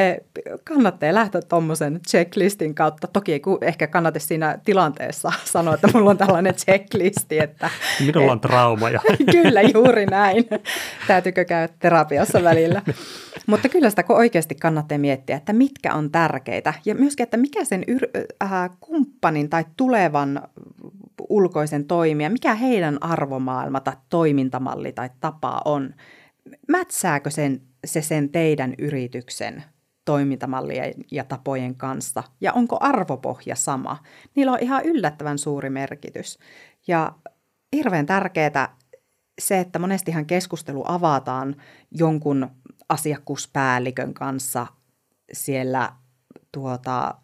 kannattaa 0.64 1.14
lähteä 1.14 1.42
tuommoisen 1.42 2.00
checklistin 2.10 2.76
kautta. 2.76 3.08
Toki 3.08 3.34
ei 3.34 3.42
ehkä 3.62 3.88
kannata 3.88 4.20
siinä 4.20 4.60
tilanteessa 4.66 5.32
sanoa, 5.54 5.74
että 5.74 5.90
mulla 5.94 6.10
on 6.10 6.18
tällainen 6.18 6.56
checklisti. 6.56 7.40
Että, 7.40 7.70
Minulla 8.06 8.32
on 8.32 8.40
traumaja. 8.40 9.02
kyllä, 9.32 9.62
juuri 9.62 10.06
näin. 10.06 10.46
Täytyykö 11.08 11.46
käydä 11.46 11.74
terapiassa 11.80 12.44
välillä. 12.44 12.82
Mutta 13.48 13.70
kyllä 13.70 13.90
sitä 13.90 14.04
oikeasti 14.10 14.56
kannattaa 14.56 14.98
miettiä, 14.98 15.36
että 15.36 15.54
mitkä 15.54 15.94
on 15.94 16.12
tärkeitä. 16.12 16.74
Ja 16.86 16.96
myöskin, 16.96 17.24
että 17.24 17.38
mikä 17.38 17.66
sen 17.66 17.84
yr- 17.92 18.26
äh, 18.44 18.70
kumppanin 18.80 19.50
tai 19.50 19.66
tulevan 19.78 20.42
ulkoisen 21.30 21.86
toimija, 21.86 22.30
mikä 22.30 22.56
heidän 22.56 23.04
arvomaailma 23.04 23.80
tai 23.80 23.94
toimintamalli 24.10 24.92
tai 24.92 25.10
tapa 25.20 25.62
on– 25.66 25.94
mätsääkö 26.68 27.30
sen, 27.30 27.62
se 27.86 28.02
sen 28.02 28.30
teidän 28.30 28.74
yrityksen 28.78 29.64
toimintamallien 30.06 30.94
ja 31.12 31.24
tapojen 31.24 31.76
kanssa? 31.76 32.24
Ja 32.42 32.54
onko 32.54 32.78
arvopohja 32.80 33.56
sama? 33.56 34.04
Niillä 34.36 34.52
on 34.52 34.60
ihan 34.62 34.86
yllättävän 34.86 35.38
suuri 35.38 35.70
merkitys. 35.70 36.40
Ja 36.88 37.14
hirveän 37.76 38.06
tärkeää 38.06 38.78
se, 39.42 39.60
että 39.60 39.80
monestihan 39.80 40.26
keskustelu 40.26 40.84
avataan 40.88 41.56
jonkun 41.92 42.50
asiakkuuspäällikön 42.90 44.14
kanssa 44.14 44.68
siellä 45.34 45.94
tuota, 46.52 47.16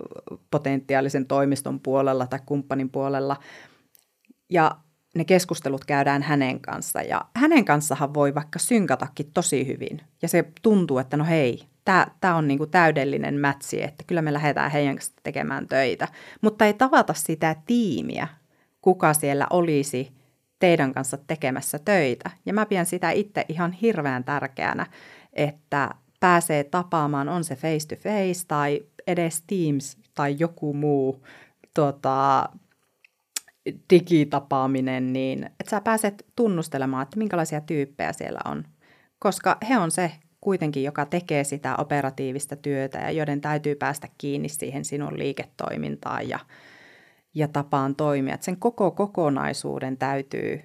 potentiaalisen 0.51 1.27
toimiston 1.27 1.79
puolella 1.79 2.27
tai 2.27 2.39
kumppanin 2.45 2.89
puolella. 2.89 3.37
Ja 4.49 4.77
ne 5.13 5.25
keskustelut 5.25 5.85
käydään 5.85 6.21
hänen 6.21 6.59
kanssa. 6.59 7.01
Ja 7.01 7.25
hänen 7.35 7.65
kanssahan 7.65 8.13
voi 8.13 8.35
vaikka 8.35 8.59
synkatakin 8.59 9.31
tosi 9.33 9.67
hyvin. 9.67 10.01
Ja 10.21 10.27
se 10.27 10.45
tuntuu, 10.61 10.97
että 10.97 11.17
no 11.17 11.25
hei, 11.25 11.63
tämä 12.19 12.35
on 12.35 12.47
niinku 12.47 12.65
täydellinen 12.65 13.35
mätsi, 13.35 13.83
että 13.83 14.03
kyllä 14.07 14.21
me 14.21 14.33
lähdetään 14.33 14.71
heidän 14.71 14.95
kanssa 14.95 15.13
tekemään 15.23 15.67
töitä, 15.67 16.07
mutta 16.41 16.65
ei 16.65 16.73
tavata 16.73 17.13
sitä 17.13 17.55
tiimiä, 17.65 18.27
kuka 18.81 19.13
siellä 19.13 19.47
olisi 19.49 20.11
teidän 20.59 20.93
kanssa 20.93 21.17
tekemässä 21.27 21.79
töitä. 21.79 22.31
Ja 22.45 22.53
mä 22.53 22.65
pidän 22.65 22.85
sitä 22.85 23.11
itse 23.11 23.45
ihan 23.49 23.71
hirveän 23.71 24.23
tärkeänä, 24.23 24.85
että 25.33 25.89
pääsee 26.19 26.63
tapaamaan, 26.63 27.29
on 27.29 27.43
se 27.43 27.55
face 27.55 27.87
to 27.87 27.95
face 27.95 28.47
tai 28.47 28.81
edes 29.07 29.43
Teams 29.47 29.97
tai 30.15 30.35
joku 30.39 30.73
muu 30.73 31.23
tota, 31.73 32.49
digitapaaminen, 33.89 35.13
niin 35.13 35.43
että 35.45 35.69
sä 35.69 35.81
pääset 35.81 36.25
tunnustelemaan, 36.35 37.03
että 37.03 37.17
minkälaisia 37.17 37.61
tyyppejä 37.61 38.13
siellä 38.13 38.39
on. 38.45 38.63
koska 39.19 39.57
he 39.69 39.77
on 39.77 39.91
se 39.91 40.11
kuitenkin, 40.41 40.83
joka 40.83 41.05
tekee 41.05 41.43
sitä 41.43 41.75
operatiivista 41.77 42.55
työtä 42.55 42.99
ja 42.99 43.11
joiden 43.11 43.41
täytyy 43.41 43.75
päästä 43.75 44.07
kiinni 44.17 44.49
siihen 44.49 44.85
sinun 44.85 45.19
liiketoimintaan 45.19 46.29
ja, 46.29 46.39
ja 47.35 47.47
tapaan 47.47 47.95
toimia. 47.95 48.33
Että 48.33 48.45
sen 48.45 48.57
koko 48.57 48.91
kokonaisuuden 48.91 49.97
täytyy 49.97 50.61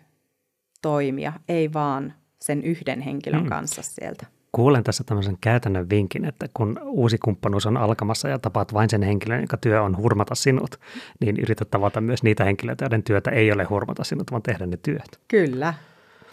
toimia, 0.82 1.32
ei 1.48 1.72
vaan 1.72 2.14
sen 2.40 2.62
yhden 2.62 3.00
henkilön 3.00 3.42
mm. 3.42 3.48
kanssa 3.48 3.82
sieltä. 3.82 4.26
Kuulen 4.52 4.84
tässä 4.84 5.04
tämmöisen 5.04 5.38
käytännön 5.40 5.90
vinkin, 5.90 6.24
että 6.24 6.46
kun 6.54 6.80
uusi 6.84 7.18
kumppanuus 7.18 7.66
on 7.66 7.76
alkamassa 7.76 8.28
ja 8.28 8.38
tapaat 8.38 8.74
vain 8.74 8.90
sen 8.90 9.02
henkilön, 9.02 9.38
jonka 9.38 9.56
työ 9.56 9.82
on 9.82 9.96
hurmata 9.96 10.34
sinut, 10.34 10.80
niin 11.20 11.36
yrität 11.40 11.70
tavata 11.70 12.00
myös 12.00 12.22
niitä 12.22 12.44
henkilöitä, 12.44 12.84
joiden 12.84 13.02
työtä 13.02 13.30
ei 13.30 13.52
ole 13.52 13.64
hurmata 13.64 14.04
sinut, 14.04 14.30
vaan 14.30 14.42
tehdä 14.42 14.66
ne 14.66 14.76
työt. 14.76 15.20
Kyllä, 15.28 15.74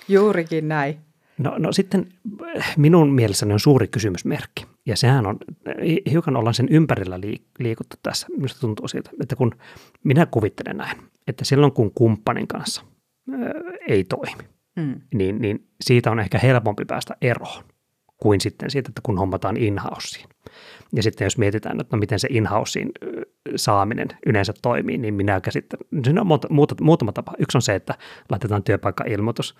juurikin 0.08 0.68
näin. 0.68 0.98
No, 1.38 1.56
no 1.58 1.72
sitten 1.72 2.08
minun 2.78 3.14
mielessäni 3.14 3.54
on 3.54 3.60
suuri 3.60 3.88
kysymysmerkki, 3.88 4.66
ja 4.86 4.98
sehän 4.98 5.26
on, 5.26 5.38
hiukan 6.12 6.36
ollaan 6.36 6.54
sen 6.54 6.68
ympärillä 6.70 7.20
liikuttu 7.60 7.96
tässä. 8.04 8.28
Minusta 8.36 8.60
tuntuu 8.60 8.88
siitä, 8.88 9.10
että 9.22 9.36
kun 9.36 9.52
minä 10.04 10.26
kuvittelen 10.26 10.78
näin, 10.78 10.98
että 11.28 11.46
silloin 11.46 11.72
kun 11.72 11.92
kumppanin 11.96 12.48
kanssa 12.48 12.82
ei 13.88 14.04
toimi, 14.04 14.44
mm. 14.76 15.02
niin, 15.14 15.42
niin 15.42 15.68
siitä 15.82 16.12
on 16.12 16.20
ehkä 16.20 16.38
helpompi 16.38 16.86
päästä 16.86 17.16
eroon 17.22 17.64
kuin 18.18 18.42
sitten 18.42 18.72
siitä, 18.72 18.90
että 18.90 19.02
kun 19.04 19.18
hommataan 19.18 19.58
in 19.58 19.80
Ja 20.96 21.04
sitten 21.04 21.26
jos 21.26 21.38
mietitään, 21.38 21.82
että 21.82 21.96
no 21.96 22.00
miten 22.00 22.20
se 22.20 22.28
in 22.32 22.46
saaminen 23.56 24.08
yleensä 24.26 24.54
toimii, 24.62 24.98
niin 24.98 25.14
minä 25.14 25.42
käsittelen. 25.42 25.86
Siinä 26.04 26.22
on 26.22 26.28
muuta, 26.28 26.48
muuta, 26.52 26.76
muutama 26.82 27.12
tapa. 27.12 27.34
Yksi 27.40 27.58
on 27.58 27.62
se, 27.62 27.76
että 27.76 27.96
laitetaan 28.30 28.64
työpaikka-ilmoitus, 28.64 29.56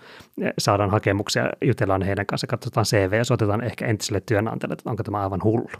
saadaan 0.58 0.90
hakemuksia, 0.90 1.50
jutellaan 1.64 2.02
heidän 2.02 2.26
kanssa, 2.26 2.46
katsotaan 2.46 2.86
CV 2.86 3.12
ja 3.12 3.24
soitetaan 3.24 3.64
ehkä 3.64 3.86
entiselle 3.86 4.20
työnantajalle, 4.20 4.72
että 4.72 4.90
onko 4.90 5.02
tämä 5.02 5.22
aivan 5.22 5.44
hullu. 5.44 5.70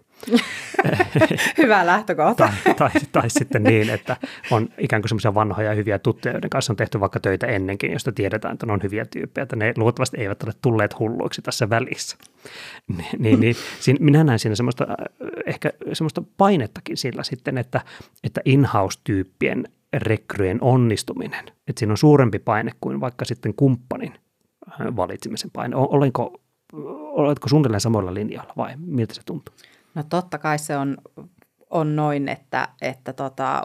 Hyvä 1.59 1.87
lähtökohta. 1.87 2.53
tai, 2.65 2.75
tai, 2.75 2.91
tai 3.13 3.31
sitten 3.31 3.63
niin, 3.63 3.91
että 3.91 4.17
on 4.51 4.69
ikään 4.79 5.03
kuin 5.03 5.09
semmoisia 5.09 5.35
vanhoja 5.35 5.75
hyviä 5.75 5.99
tuttuja, 5.99 6.35
joiden 6.35 6.51
kanssa 6.51 6.73
on 6.73 6.77
tehty 6.77 7.01
vaikka 7.01 7.21
töitä 7.21 7.47
ennenkin, 7.47 7.93
josta 7.93 8.13
tiedetään, 8.13 8.55
että 8.55 8.67
ne 8.67 8.73
on 8.73 8.83
hyviä 8.83 9.05
tyyppejä, 9.05 9.43
että 9.43 9.57
ne 9.57 9.73
luultavasti 9.77 10.17
eivät 10.21 10.43
ole 10.43 10.53
tulleet 10.63 10.99
hulluiksi 10.99 11.43
tässä 11.43 11.71
välissä. 11.71 12.17
niin, 13.19 13.41
niin, 13.41 13.57
niin 13.87 13.97
minä 14.01 14.25
näen 14.25 14.39
siinä 14.39 14.55
semmoista, 14.55 14.87
ehkä 15.47 15.73
semmoista 15.93 16.23
painettakin 16.37 16.97
sillä 16.97 17.23
sitten, 17.23 17.59
että 17.59 17.81
että 18.25 18.41
in-house-tyyppien 18.45 19.65
rekryjen 19.93 20.59
onnistuminen, 20.61 21.45
että 21.69 21.79
siinä 21.79 21.93
on 21.93 21.99
suurempi 21.99 22.39
paine 22.39 22.73
kuin 22.81 23.01
vaikka 23.01 23.25
sitten 23.25 23.55
kumppanin 23.55 24.15
äh, 24.69 24.97
valitsemisen 24.97 25.51
paine. 25.51 25.77
Olenko, 25.77 26.41
oletko 27.13 27.49
suunnilleen 27.49 27.81
samoilla 27.81 28.15
linjoilla 28.15 28.53
vai 28.57 28.75
miltä 28.77 29.15
se 29.15 29.21
tuntuu? 29.27 29.55
No 29.95 30.03
totta 30.03 30.39
kai 30.39 30.59
se 30.59 30.77
on, 30.77 30.97
on 31.71 31.97
noin, 31.97 32.29
että, 32.29 32.69
että 32.83 33.13
tota, 33.13 33.63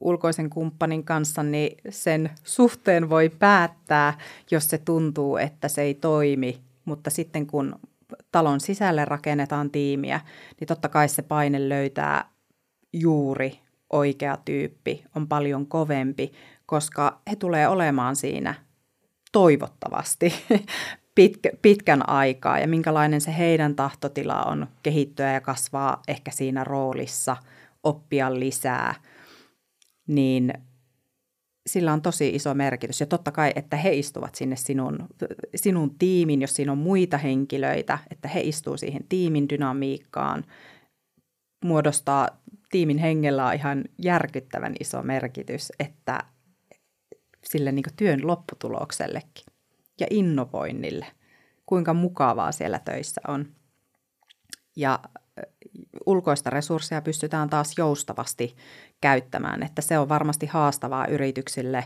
ulkoisen 0.00 0.50
kumppanin 0.50 1.04
kanssa, 1.04 1.42
niin 1.42 1.76
sen 1.88 2.30
suhteen 2.44 3.10
voi 3.10 3.28
päättää, 3.28 4.18
jos 4.50 4.68
se 4.68 4.78
tuntuu, 4.78 5.36
että 5.36 5.68
se 5.68 5.82
ei 5.82 5.94
toimi. 5.94 6.60
Mutta 6.84 7.10
sitten 7.10 7.46
kun 7.46 7.74
talon 8.32 8.60
sisälle 8.60 9.04
rakennetaan 9.04 9.70
tiimiä, 9.70 10.20
niin 10.60 10.68
totta 10.68 10.88
kai 10.88 11.08
se 11.08 11.22
paine 11.22 11.68
löytää 11.68 12.33
juuri 12.94 13.60
oikea 13.92 14.38
tyyppi 14.44 15.04
on 15.16 15.28
paljon 15.28 15.66
kovempi, 15.66 16.32
koska 16.66 17.20
he 17.30 17.36
tulee 17.36 17.68
olemaan 17.68 18.16
siinä 18.16 18.54
toivottavasti 19.32 20.34
pitkä, 21.14 21.50
pitkän 21.62 22.08
aikaa 22.08 22.58
ja 22.58 22.68
minkälainen 22.68 23.20
se 23.20 23.38
heidän 23.38 23.74
tahtotila 23.74 24.42
on 24.42 24.66
kehittyä 24.82 25.32
ja 25.32 25.40
kasvaa 25.40 26.02
ehkä 26.08 26.30
siinä 26.30 26.64
roolissa, 26.64 27.36
oppia 27.82 28.38
lisää, 28.38 28.94
niin 30.06 30.52
sillä 31.66 31.92
on 31.92 32.02
tosi 32.02 32.28
iso 32.28 32.54
merkitys. 32.54 33.00
Ja 33.00 33.06
totta 33.06 33.32
kai, 33.32 33.52
että 33.56 33.76
he 33.76 33.94
istuvat 33.94 34.34
sinne 34.34 34.56
sinun, 34.56 34.98
sinun 35.54 35.94
tiimin, 35.98 36.40
jos 36.42 36.54
siinä 36.54 36.72
on 36.72 36.78
muita 36.78 37.18
henkilöitä, 37.18 37.98
että 38.10 38.28
he 38.28 38.40
istuu 38.40 38.76
siihen 38.76 39.04
tiimin 39.08 39.48
dynamiikkaan, 39.48 40.44
muodostaa 41.64 42.28
tiimin 42.70 42.98
hengellä 42.98 43.46
on 43.46 43.54
ihan 43.54 43.84
järkyttävän 43.98 44.74
iso 44.80 45.02
merkitys, 45.02 45.72
että 45.78 46.24
sille 47.44 47.72
niin 47.72 47.84
työn 47.96 48.26
lopputuloksellekin 48.26 49.44
ja 50.00 50.06
innovoinnille, 50.10 51.06
kuinka 51.66 51.94
mukavaa 51.94 52.52
siellä 52.52 52.78
töissä 52.78 53.20
on. 53.28 53.46
Ja 54.76 54.98
ulkoista 56.06 56.50
resursseja 56.50 57.02
pystytään 57.02 57.50
taas 57.50 57.74
joustavasti 57.78 58.56
käyttämään, 59.00 59.62
että 59.62 59.82
se 59.82 59.98
on 59.98 60.08
varmasti 60.08 60.46
haastavaa 60.46 61.06
yrityksille 61.06 61.84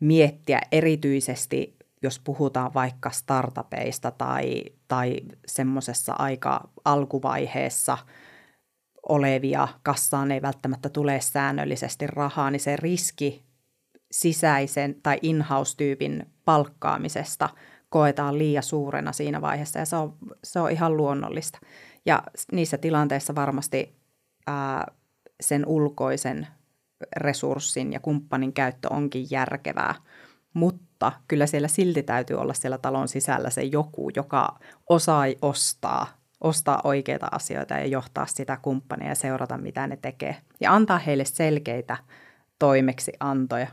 miettiä 0.00 0.60
erityisesti, 0.72 1.76
jos 2.02 2.18
puhutaan 2.18 2.74
vaikka 2.74 3.10
startupeista 3.10 4.10
tai, 4.10 4.64
tai 4.88 5.16
semmoisessa 5.46 6.12
aika 6.12 6.68
alkuvaiheessa– 6.84 7.98
olevia, 9.08 9.68
kassaan 9.82 10.32
ei 10.32 10.42
välttämättä 10.42 10.88
tule 10.88 11.20
säännöllisesti 11.20 12.06
rahaa, 12.06 12.50
niin 12.50 12.60
se 12.60 12.76
riski 12.76 13.44
sisäisen 14.10 14.96
tai 15.02 15.18
in-house-tyypin 15.22 16.26
palkkaamisesta 16.44 17.48
koetaan 17.88 18.38
liian 18.38 18.62
suurena 18.62 19.12
siinä 19.12 19.40
vaiheessa 19.40 19.78
ja 19.78 19.84
se 19.84 19.96
on, 19.96 20.16
se 20.44 20.60
on 20.60 20.70
ihan 20.70 20.96
luonnollista. 20.96 21.58
Ja 22.06 22.22
niissä 22.52 22.78
tilanteissa 22.78 23.34
varmasti 23.34 23.96
ää, 24.46 24.86
sen 25.40 25.66
ulkoisen 25.66 26.46
resurssin 27.16 27.92
ja 27.92 28.00
kumppanin 28.00 28.52
käyttö 28.52 28.88
onkin 28.92 29.26
järkevää, 29.30 29.94
mutta 30.54 31.12
kyllä 31.28 31.46
siellä 31.46 31.68
silti 31.68 32.02
täytyy 32.02 32.36
olla 32.36 32.54
siellä 32.54 32.78
talon 32.78 33.08
sisällä 33.08 33.50
se 33.50 33.62
joku, 33.62 34.10
joka 34.16 34.58
osaa 34.88 35.24
ostaa 35.42 36.19
ostaa 36.40 36.80
oikeita 36.84 37.28
asioita 37.32 37.74
ja 37.74 37.86
johtaa 37.86 38.26
sitä 38.26 38.58
kumppania 38.62 39.08
ja 39.08 39.14
seurata, 39.14 39.58
mitä 39.58 39.86
ne 39.86 39.98
tekee. 40.02 40.36
Ja 40.60 40.74
antaa 40.74 40.98
heille 40.98 41.24
selkeitä 41.24 41.96
toimeksiantoja. 42.58 43.66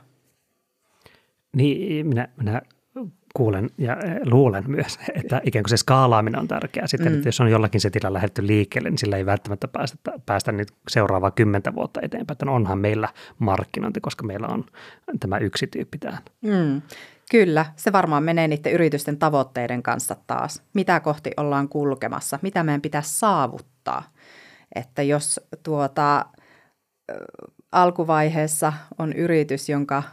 Niin, 1.55 2.07
minä, 2.07 2.27
minä 2.37 2.61
kuulen 3.33 3.69
ja 3.77 3.97
luulen 4.25 4.63
myös, 4.67 4.99
että 5.23 5.41
ikään 5.43 5.63
kuin 5.63 5.69
se 5.69 5.77
skaalaaminen 5.77 6.39
on 6.39 6.47
tärkeää. 6.47 6.87
Sitten, 6.87 7.11
mm. 7.11 7.15
että 7.17 7.27
jos 7.27 7.41
on 7.41 7.51
jollakin 7.51 7.81
setillä 7.81 8.13
lähdetty 8.13 8.47
liikkeelle, 8.47 8.89
niin 8.89 8.97
sillä 8.97 9.17
ei 9.17 9.25
välttämättä 9.25 9.67
päästä, 9.67 9.97
päästä 10.25 10.51
nyt 10.51 10.67
seuraavaa 10.87 11.31
kymmentä 11.31 11.75
vuotta 11.75 11.99
eteenpäin. 12.03 12.35
Että 12.35 12.51
onhan 12.51 12.79
meillä 12.79 13.09
markkinointi, 13.39 14.01
koska 14.01 14.25
meillä 14.25 14.47
on 14.47 14.65
tämä 15.19 15.37
yksi 15.37 15.67
tyyppi 15.67 15.97
täällä. 15.97 16.19
Mm. 16.41 16.81
Kyllä, 17.31 17.65
se 17.75 17.91
varmaan 17.91 18.23
menee 18.23 18.47
niiden 18.47 18.73
yritysten 18.73 19.17
tavoitteiden 19.17 19.83
kanssa 19.83 20.15
taas. 20.27 20.61
Mitä 20.73 20.99
kohti 20.99 21.31
ollaan 21.37 21.69
kulkemassa, 21.69 22.39
mitä 22.41 22.63
meidän 22.63 22.81
pitäisi 22.81 23.19
saavuttaa. 23.19 24.03
Että 24.75 25.03
jos 25.03 25.39
tuota, 25.63 26.25
alkuvaiheessa 27.71 28.73
on 28.97 29.13
yritys, 29.13 29.69
jonka 29.69 30.03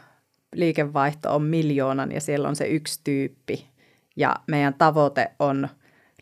liikevaihto 0.54 1.34
on 1.34 1.42
miljoonan 1.42 2.12
ja 2.12 2.20
siellä 2.20 2.48
on 2.48 2.56
se 2.56 2.66
yksi 2.66 3.00
tyyppi 3.04 3.68
ja 4.16 4.36
meidän 4.46 4.74
tavoite 4.74 5.30
on 5.38 5.68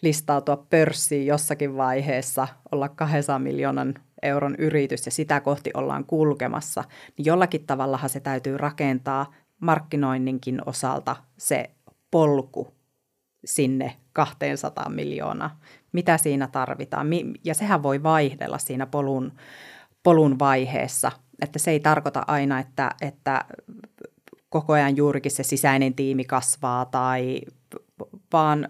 listautua 0.03 0.67
pörssiin 0.71 1.27
jossakin 1.27 1.77
vaiheessa, 1.77 2.49
olla 2.73 2.89
200 2.89 3.39
miljoonan 3.39 3.95
euron 4.23 4.55
yritys 4.59 5.07
ja 5.07 5.13
sitä 5.13 5.41
kohti 5.41 5.71
ollaan 5.75 6.05
kulkemassa, 6.05 6.85
niin 7.19 7.25
jollakin 7.27 7.67
tavallahan 7.67 8.11
se 8.11 8.21
täytyy 8.21 8.59
rakentaa 8.59 9.33
markkinoinninkin 9.63 10.61
osalta 10.67 11.17
se 11.39 11.71
polku 12.11 12.75
sinne 13.45 13.97
200 14.13 14.89
miljoonaa. 14.89 15.61
Mitä 15.93 16.19
siinä 16.19 16.49
tarvitaan? 16.49 17.07
Ja 17.45 17.55
sehän 17.55 17.83
voi 17.83 18.03
vaihdella 18.03 18.59
siinä 18.59 18.87
polun, 18.87 19.33
polun 20.03 20.39
vaiheessa. 20.39 21.13
Että 21.43 21.59
se 21.59 21.71
ei 21.71 21.81
tarkoita 21.81 22.25
aina, 22.27 22.59
että, 22.59 22.91
että 23.01 23.45
koko 24.49 24.73
ajan 24.73 24.97
juurikin 24.97 25.33
se 25.33 25.43
sisäinen 25.43 25.95
tiimi 25.95 26.25
kasvaa, 26.25 26.85
tai, 26.85 27.41
vaan 28.33 28.69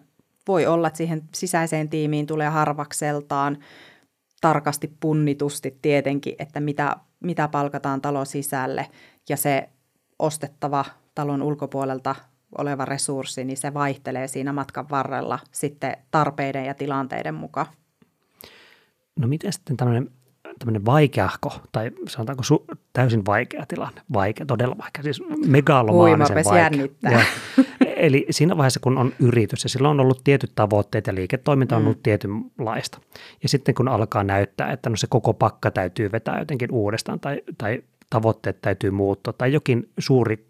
voi 0.48 0.66
olla, 0.66 0.88
että 0.88 0.96
siihen 0.96 1.22
sisäiseen 1.34 1.88
tiimiin 1.88 2.26
tulee 2.26 2.48
harvakseltaan 2.48 3.58
tarkasti 4.40 4.96
punnitusti 5.00 5.78
tietenkin, 5.82 6.34
että 6.38 6.60
mitä, 6.60 6.96
mitä 7.20 7.48
palkataan 7.48 8.00
talon 8.00 8.26
sisälle, 8.26 8.88
ja 9.28 9.36
se 9.36 9.68
ostettava 10.22 10.84
talon 11.14 11.42
ulkopuolelta 11.42 12.14
oleva 12.58 12.84
resurssi, 12.84 13.44
niin 13.44 13.56
se 13.56 13.74
vaihtelee 13.74 14.28
siinä 14.28 14.52
matkan 14.52 14.90
varrella 14.90 15.38
sitten 15.52 15.96
tarpeiden 16.10 16.64
ja 16.64 16.74
tilanteiden 16.74 17.34
mukaan. 17.34 17.66
No 19.16 19.28
miten 19.28 19.52
sitten 19.52 19.76
tämmöinen, 19.76 20.10
tämmöinen 20.58 20.84
vaikeahko, 20.84 21.52
tai 21.72 21.90
sanotaanko 22.08 22.42
su- 22.42 22.76
täysin 22.92 23.26
vaikea 23.26 23.66
tilanne, 23.66 24.00
vaikea, 24.12 24.46
todella 24.46 24.78
vaikea, 24.78 25.02
siis 25.02 25.22
megalomaanisen 25.46 26.44
vaikea. 26.44 26.62
jännittää. 26.62 27.12
Ja, 27.12 27.24
eli 27.96 28.26
siinä 28.30 28.56
vaiheessa, 28.56 28.80
kun 28.80 28.98
on 28.98 29.12
yritys 29.18 29.64
ja 29.64 29.70
sillä 29.70 29.88
on 29.88 30.00
ollut 30.00 30.20
tietyt 30.24 30.52
tavoitteet 30.54 31.06
ja 31.06 31.14
liiketoiminta 31.14 31.76
on 31.76 31.82
mm. 31.82 31.86
ollut 31.86 32.02
tietynlaista. 32.02 32.98
Ja 33.42 33.48
sitten 33.48 33.74
kun 33.74 33.88
alkaa 33.88 34.24
näyttää, 34.24 34.72
että 34.72 34.90
no 34.90 34.96
se 34.96 35.06
koko 35.06 35.34
pakka 35.34 35.70
täytyy 35.70 36.12
vetää 36.12 36.38
jotenkin 36.38 36.72
uudestaan 36.72 37.20
tai, 37.20 37.42
tai 37.58 37.82
tavoitteet 38.12 38.60
täytyy 38.60 38.90
muuttua 38.90 39.32
tai 39.32 39.52
jokin 39.52 39.90
suuri 39.98 40.46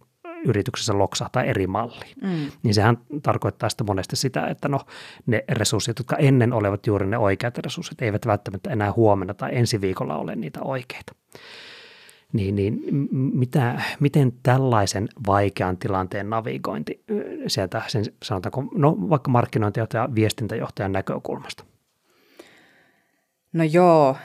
yrityksessä 0.47 0.99
loksahtaa 0.99 1.43
eri 1.43 1.67
malliin. 1.67 2.17
Mm. 2.23 2.51
Niin 2.63 2.75
sehän 2.75 2.99
tarkoittaa 3.23 3.69
sitä 3.69 3.85
monesti 3.85 4.17
sitä, 4.17 4.47
että 4.47 4.69
no 4.69 4.81
ne 5.27 5.45
resurssit, 5.49 5.99
jotka 5.99 6.17
ennen 6.17 6.53
olevat 6.53 6.87
juuri 6.87 7.07
ne 7.07 7.19
oikeat 7.19 7.59
resurssit, 7.59 8.03
eivät 8.03 8.27
välttämättä 8.27 8.71
enää 8.71 8.93
huomenna 8.93 9.35
tai 9.35 9.51
ensi 9.53 9.81
viikolla 9.81 10.17
ole 10.17 10.37
niitä 10.37 10.61
oikeita. 10.63 11.15
Niin, 12.33 12.55
niin 12.55 12.81
mitä, 13.13 13.83
miten 14.01 14.33
tällaisen 14.43 15.09
vaikean 15.27 15.77
tilanteen 15.77 16.31
navigointi 16.31 17.05
sieltä 17.47 17.83
sen 17.87 18.05
sanotaanko, 18.23 18.65
no 18.75 18.97
vaikka 19.11 19.31
markkinointijohtajan 19.31 20.15
viestintäjohtajan 20.15 20.93
näkökulmasta? 20.93 21.65
No 23.53 23.65
joo, 23.65 24.17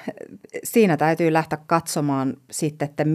siinä 0.63 0.98
täytyy 0.98 1.34
lähteä 1.34 1.60
katsomaan 1.66 2.38
sitten, 2.52 2.90
että 2.90 3.06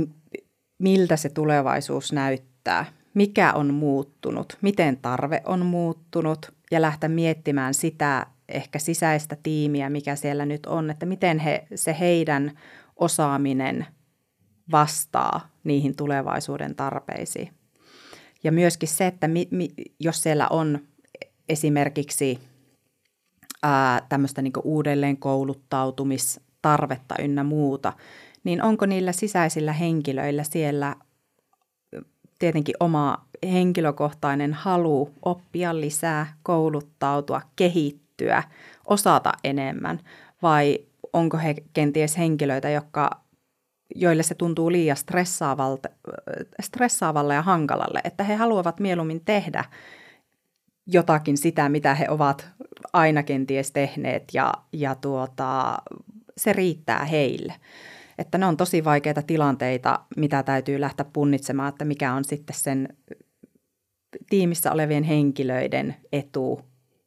miltä 0.78 1.16
se 1.16 1.28
tulevaisuus 1.28 2.12
näyttää, 2.12 2.84
mikä 3.14 3.52
on 3.52 3.74
muuttunut, 3.74 4.58
miten 4.60 4.96
tarve 4.96 5.42
on 5.44 5.66
muuttunut? 5.66 6.52
Ja 6.70 6.82
lähteä 6.82 7.08
miettimään 7.08 7.74
sitä 7.74 8.26
ehkä 8.48 8.78
sisäistä 8.78 9.36
tiimiä, 9.42 9.90
mikä 9.90 10.16
siellä 10.16 10.46
nyt 10.46 10.66
on, 10.66 10.90
että 10.90 11.06
miten 11.06 11.38
he, 11.38 11.66
se 11.74 11.96
heidän 12.00 12.58
osaaminen 12.96 13.86
vastaa 14.70 15.48
niihin 15.64 15.96
tulevaisuuden 15.96 16.74
tarpeisiin. 16.74 17.52
Ja 18.44 18.52
myöskin 18.52 18.88
se, 18.88 19.06
että 19.06 19.28
mi, 19.28 19.48
mi, 19.50 19.68
jos 20.00 20.22
siellä 20.22 20.48
on 20.48 20.78
esimerkiksi 21.48 22.38
tämmöistä 24.08 24.42
niin 24.42 24.52
uudelleen 24.64 25.16
kouluttautumistarvetta 25.16 27.14
ynnä 27.18 27.44
muuta, 27.44 27.92
niin 28.44 28.62
onko 28.62 28.86
niillä 28.86 29.12
sisäisillä 29.12 29.72
henkilöillä 29.72 30.42
siellä 30.42 30.96
tietenkin 32.38 32.74
oma 32.80 33.26
henkilökohtainen 33.52 34.54
halu 34.54 35.10
oppia 35.22 35.80
lisää, 35.80 36.36
kouluttautua, 36.42 37.42
kehittyä, 37.56 38.42
osata 38.86 39.32
enemmän? 39.44 40.00
Vai 40.42 40.78
onko 41.12 41.38
he 41.38 41.54
kenties 41.72 42.18
henkilöitä, 42.18 42.70
jotka, 42.70 43.10
joille 43.94 44.22
se 44.22 44.34
tuntuu 44.34 44.72
liian 44.72 44.96
stressaavalle 46.62 47.34
ja 47.34 47.42
hankalalle, 47.42 48.00
että 48.04 48.24
he 48.24 48.34
haluavat 48.34 48.80
mieluummin 48.80 49.24
tehdä 49.24 49.64
jotakin 50.86 51.36
sitä, 51.36 51.68
mitä 51.68 51.94
he 51.94 52.06
ovat 52.08 52.50
aina 52.92 53.22
kenties 53.22 53.70
tehneet 53.70 54.24
ja, 54.32 54.52
ja 54.72 54.94
tuota, 54.94 55.78
se 56.36 56.52
riittää 56.52 57.04
heille. 57.04 57.54
Että 58.18 58.38
ne 58.38 58.46
on 58.46 58.56
tosi 58.56 58.84
vaikeita 58.84 59.22
tilanteita, 59.22 60.00
mitä 60.16 60.42
täytyy 60.42 60.80
lähteä 60.80 61.06
punnitsemaan, 61.12 61.68
että 61.68 61.84
mikä 61.84 62.14
on 62.14 62.24
sitten 62.24 62.56
sen 62.56 62.88
tiimissä 64.30 64.72
olevien 64.72 65.04
henkilöiden 65.04 65.96
etu 66.12 66.60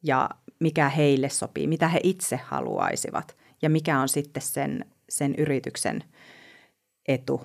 ja 0.04 0.30
mikä 0.60 0.90
heille 0.90 1.30
sopii, 1.30 1.68
mitä 1.68 1.88
he 1.88 2.00
itse 2.04 2.40
haluaisivat 2.44 3.38
ja 3.62 3.70
mikä 3.70 4.00
on 4.00 4.10
sitten 4.10 4.44
sen, 4.44 4.86
sen 5.10 5.36
yrityksen 5.36 6.04
etu. 7.08 7.42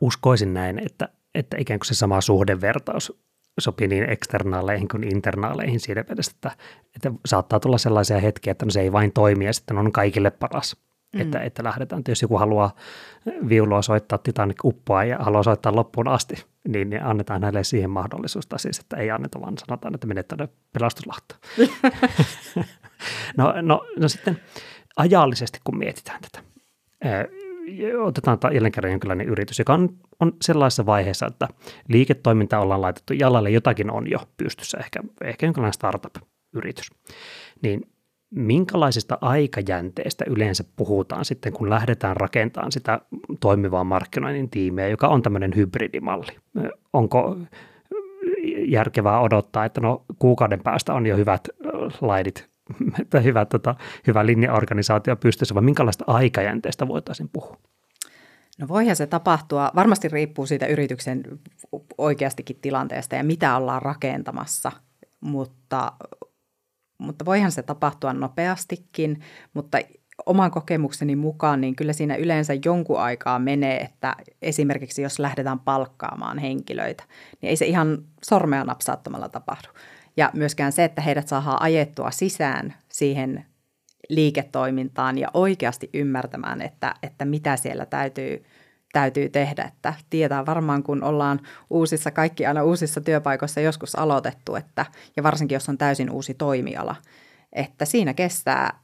Uskoisin 0.00 0.54
näin, 0.54 0.78
että, 0.78 1.08
että 1.34 1.56
ikään 1.60 1.80
kuin 1.80 1.86
se 1.86 1.94
sama 1.94 2.20
suhdevertaus 2.20 3.25
sopii 3.60 3.88
niin 3.88 4.10
eksternaaleihin 4.10 4.88
kuin 4.88 5.04
internaaleihin 5.04 5.80
siinä 5.80 6.04
mielessä, 6.08 6.32
että, 6.34 6.50
että 6.96 7.12
saattaa 7.26 7.60
tulla 7.60 7.78
sellaisia 7.78 8.20
hetkiä, 8.20 8.50
että 8.50 8.64
no 8.64 8.70
se 8.70 8.80
ei 8.80 8.92
vain 8.92 9.12
toimi 9.12 9.46
ja 9.46 9.52
sitten 9.52 9.78
on 9.78 9.92
kaikille 9.92 10.30
paras. 10.30 10.76
Mm. 11.14 11.20
Että, 11.20 11.40
että 11.40 11.64
lähdetään, 11.64 11.98
että 11.98 12.10
jos 12.10 12.22
joku 12.22 12.38
haluaa 12.38 12.74
viulua 13.48 13.82
soittaa 13.82 14.18
Titanic 14.18 14.64
uppoa 14.64 15.04
ja 15.04 15.18
haluaa 15.18 15.42
soittaa 15.42 15.76
loppuun 15.76 16.08
asti, 16.08 16.44
niin, 16.68 16.90
niin 16.90 17.02
annetaan 17.02 17.42
hänelle 17.42 17.64
siihen 17.64 17.90
mahdollisuus, 17.90 18.46
tai 18.46 18.58
siis, 18.58 18.78
että 18.78 18.96
ei 18.96 19.10
anneta, 19.10 19.40
vaan 19.40 19.58
sanotaan, 19.58 19.94
että 19.94 20.06
menet 20.06 20.28
tänne 20.28 20.48
pelastuslahtoon. 20.72 21.40
no, 23.38 23.54
no, 23.62 23.86
no 23.98 24.08
sitten 24.08 24.40
ajallisesti, 24.96 25.58
kun 25.64 25.78
mietitään 25.78 26.20
tätä, 26.20 26.44
otetaan 28.02 28.38
jälleen 28.54 28.72
kerran 28.72 28.92
jonkinlainen 28.92 29.28
yritys, 29.28 29.58
joka 29.58 29.74
on, 29.74 29.88
on 30.20 30.32
sellaisessa 30.42 30.86
vaiheessa, 30.86 31.26
että 31.26 31.48
liiketoiminta 31.88 32.58
ollaan 32.58 32.82
laitettu 32.82 33.12
jalalle, 33.12 33.50
jotakin 33.50 33.90
on 33.90 34.10
jo 34.10 34.18
pystyssä, 34.36 34.78
ehkä, 34.78 35.00
ehkä 35.24 35.46
jonkinlainen 35.46 35.72
startup-yritys. 35.72 36.90
Niin 37.62 37.82
minkälaisista 38.30 39.18
aikajänteistä 39.20 40.24
yleensä 40.28 40.64
puhutaan 40.76 41.24
sitten, 41.24 41.52
kun 41.52 41.70
lähdetään 41.70 42.16
rakentamaan 42.16 42.72
sitä 42.72 43.00
toimivaa 43.40 43.84
markkinoinnin 43.84 44.50
tiimiä, 44.50 44.88
joka 44.88 45.08
on 45.08 45.22
tämmöinen 45.22 45.52
hybridimalli? 45.56 46.36
Onko 46.92 47.36
järkevää 48.66 49.20
odottaa, 49.20 49.64
että 49.64 49.80
no 49.80 50.04
kuukauden 50.18 50.62
päästä 50.62 50.94
on 50.94 51.06
jo 51.06 51.16
hyvät 51.16 51.48
laidit 52.00 52.55
hyvä, 53.24 53.44
tota, 53.44 53.74
hyvä 54.06 54.26
linjaorganisaatio 54.26 55.16
pystyssä, 55.16 55.54
vai 55.54 55.62
minkälaista 55.62 56.04
aikajänteestä 56.06 56.88
voitaisiin 56.88 57.28
puhua? 57.28 57.56
No 58.58 58.68
voihan 58.68 58.96
se 58.96 59.06
tapahtua, 59.06 59.70
varmasti 59.74 60.08
riippuu 60.08 60.46
siitä 60.46 60.66
yrityksen 60.66 61.22
oikeastikin 61.98 62.58
tilanteesta 62.62 63.14
ja 63.16 63.24
mitä 63.24 63.56
ollaan 63.56 63.82
rakentamassa, 63.82 64.72
mutta 65.20 65.92
mutta 66.98 67.24
voihan 67.24 67.52
se 67.52 67.62
tapahtua 67.62 68.12
nopeastikin, 68.12 69.20
mutta 69.54 69.78
oman 70.26 70.50
kokemukseni 70.50 71.16
mukaan, 71.16 71.60
niin 71.60 71.76
kyllä 71.76 71.92
siinä 71.92 72.16
yleensä 72.16 72.54
jonkun 72.64 73.00
aikaa 73.00 73.38
menee, 73.38 73.80
että 73.80 74.16
esimerkiksi 74.42 75.02
jos 75.02 75.18
lähdetään 75.18 75.60
palkkaamaan 75.60 76.38
henkilöitä, 76.38 77.04
niin 77.40 77.50
ei 77.50 77.56
se 77.56 77.66
ihan 77.66 77.98
sormea 78.22 78.64
napsaattomalla 78.64 79.28
tapahdu. 79.28 79.68
Ja 80.16 80.30
myöskään 80.34 80.72
se, 80.72 80.84
että 80.84 81.02
heidät 81.02 81.28
saadaan 81.28 81.62
ajettua 81.62 82.10
sisään 82.10 82.74
siihen 82.88 83.46
liiketoimintaan 84.08 85.18
ja 85.18 85.28
oikeasti 85.34 85.90
ymmärtämään, 85.94 86.62
että, 86.62 86.94
että 87.02 87.24
mitä 87.24 87.56
siellä 87.56 87.86
täytyy– 87.86 88.44
täytyy 88.96 89.28
tehdä, 89.28 89.62
että 89.64 89.94
tietää 90.10 90.46
varmaan, 90.46 90.82
kun 90.82 91.04
ollaan 91.04 91.40
uusissa, 91.70 92.10
kaikki 92.10 92.46
aina 92.46 92.62
uusissa 92.62 93.00
työpaikoissa 93.00 93.60
joskus 93.60 93.94
aloitettu, 93.94 94.54
että, 94.54 94.86
ja 95.16 95.22
varsinkin 95.22 95.56
jos 95.56 95.68
on 95.68 95.78
täysin 95.78 96.10
uusi 96.10 96.34
toimiala, 96.34 96.96
että 97.52 97.84
siinä 97.84 98.14
kestää 98.14 98.80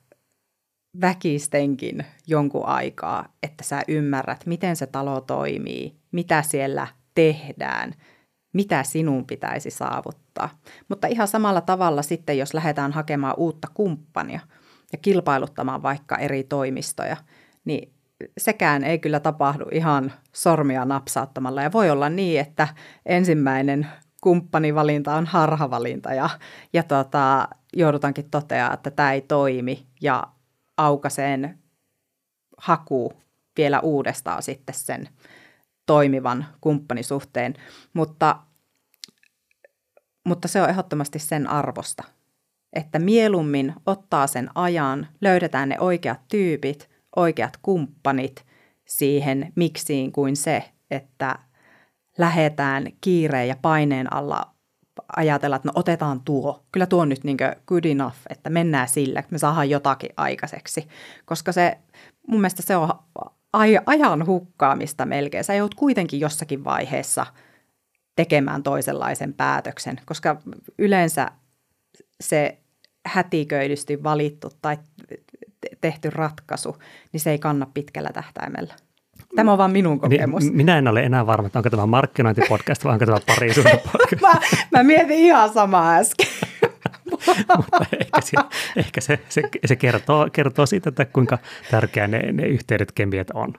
väkistenkin 1.01 2.05
jonkun 2.27 2.67
aikaa, 2.67 3.29
että 3.43 3.65
sä 3.65 3.83
ymmärrät, 3.89 4.47
miten 4.47 4.77
se 4.77 4.87
talo 4.87 5.21
toimii, 5.21 5.97
mitä 6.13 6.43
siellä 6.43 6.87
tehdään, 7.15 7.95
mitä 8.53 8.83
sinun 8.83 9.27
pitäisi 9.27 9.71
saavuttaa. 9.71 10.59
Mutta 10.89 11.07
ihan 11.07 11.29
samalla 11.29 11.61
tavalla 11.61 12.03
sitten, 12.03 12.39
jos 12.39 12.55
lähdetään 12.55 12.93
hakemaan 12.93 13.35
uutta 13.37 13.69
kumppania 13.75 14.41
ja 14.93 14.99
kilpailuttamaan 14.99 15.83
vaikka 15.83 16.17
eri 16.17 16.45
toimistoja, 16.45 17.17
niin 17.65 17.93
sekään 18.39 18.85
ei 18.85 18.99
kyllä 18.99 19.21
tapahdu 19.21 19.65
ihan 19.73 20.13
sormia 20.33 20.85
napsauttamalla. 20.85 21.63
Ja 21.63 21.73
voi 21.73 21.91
olla 21.91 22.09
niin, 22.09 22.41
että 22.41 22.69
ensimmäinen 23.07 23.87
kumppanivalinta 24.21 25.15
on 25.15 25.27
harhavalinta 25.27 26.15
ja, 26.15 26.31
ja 26.73 26.83
tota, 26.83 27.49
joudutaankin 27.73 28.31
toteaa, 28.31 28.75
että 28.75 28.91
tämä 28.91 29.13
ei 29.13 29.21
toimi 29.21 29.87
ja 30.01 30.27
aukaseen 30.77 31.59
haku 32.59 33.13
vielä 33.57 33.81
uudestaan 33.81 34.43
sitten 34.43 34.75
sen 34.75 35.09
toimivan 35.87 36.47
kumppanisuhteen. 36.61 37.55
Mutta, 37.95 38.37
mutta 40.25 40.49
se 40.49 40.63
on 40.63 40.71
ehdottomasti 40.71 41.19
sen 41.19 41.47
arvosta, 41.47 42.05
että 42.73 42.99
mieluummin 42.99 43.75
ottaa 43.87 44.27
sen 44.27 44.51
ajan, 44.55 45.09
löydetään 45.21 45.69
ne 45.69 45.81
oikeat 45.81 46.21
tyypit 46.29 46.93
oikeat 47.17 47.57
kumppanit 47.63 48.47
siihen 48.89 49.53
miksiin 49.57 50.13
kuin 50.13 50.37
se, 50.37 50.65
että 50.91 51.39
lähetään 52.19 52.87
kiireen 53.01 53.49
ja 53.49 53.57
paineen 53.63 54.13
alla 54.13 54.53
ajatella, 55.17 55.57
että 55.57 55.69
no 55.69 55.73
otetaan 55.75 56.21
tuo, 56.21 56.67
kyllä 56.73 56.87
tuo 56.87 57.03
on 57.03 57.09
nyt 57.09 57.25
niin 57.25 57.37
good 57.67 57.85
enough, 57.85 58.17
että 58.31 58.51
mennään 58.51 58.89
sillä, 58.89 59.23
me 59.31 59.39
saadaan 59.39 59.71
jotakin 59.71 60.11
aikaiseksi. 60.17 60.89
Koska 61.25 61.53
se, 61.53 61.79
mun 62.29 62.41
mielestä 62.41 62.63
se 62.63 62.77
on 62.77 62.89
ajan 63.87 64.27
hukkaamista 64.27 65.07
melkein. 65.07 65.45
Sä 65.45 65.55
joudut 65.55 65.75
kuitenkin 65.75 66.21
jossakin 66.21 66.65
vaiheessa 66.65 67.27
tekemään 68.17 68.63
toisenlaisen 68.63 69.35
päätöksen, 69.35 70.01
koska 70.07 70.37
yleensä 70.79 71.31
se 72.21 72.59
hätiköidysti 73.07 74.03
valittu 74.03 74.51
tai 74.63 74.77
tehty 75.81 76.11
ratkaisu, 76.11 76.77
niin 77.13 77.21
se 77.21 77.31
ei 77.31 77.39
kanna 77.39 77.67
pitkällä 77.75 78.11
tähtäimellä. 78.15 78.75
Tämä 79.37 79.53
on 79.53 79.59
vain 79.59 79.71
minun 79.71 80.01
kokemus. 80.01 80.43
Niin, 80.43 80.57
minä 80.57 80.79
en 80.79 80.89
ole 80.89 81.03
enää 81.03 81.27
varma, 81.27 81.47
että 81.47 81.59
onko 81.59 81.71
tämä 81.71 81.87
markkinointipodcast 81.87 82.85
vai 82.85 82.93
onko 82.93 83.07
tämä 83.07 83.19
parisuuden 83.27 83.81
podcast. 83.93 84.23
mä, 84.23 84.33
mä 84.71 84.83
mietin 84.83 85.19
ihan 85.19 85.53
samaa 85.53 85.95
äsken. 85.95 86.27
Mutta 87.57 87.87
ehkä, 88.01 88.21
se, 88.21 88.37
ehkä 88.77 89.01
se, 89.01 89.19
se, 89.29 89.43
se 89.65 89.77
kertoo, 89.77 90.29
kertoo 90.33 90.67
siitä, 90.67 90.89
että 90.89 91.05
kuinka 91.05 91.39
tärkeä 91.71 92.07
ne, 92.07 92.33
ne 92.33 92.47
yhteydet 92.47 92.93
kemiat 92.93 93.31
on. 93.35 93.55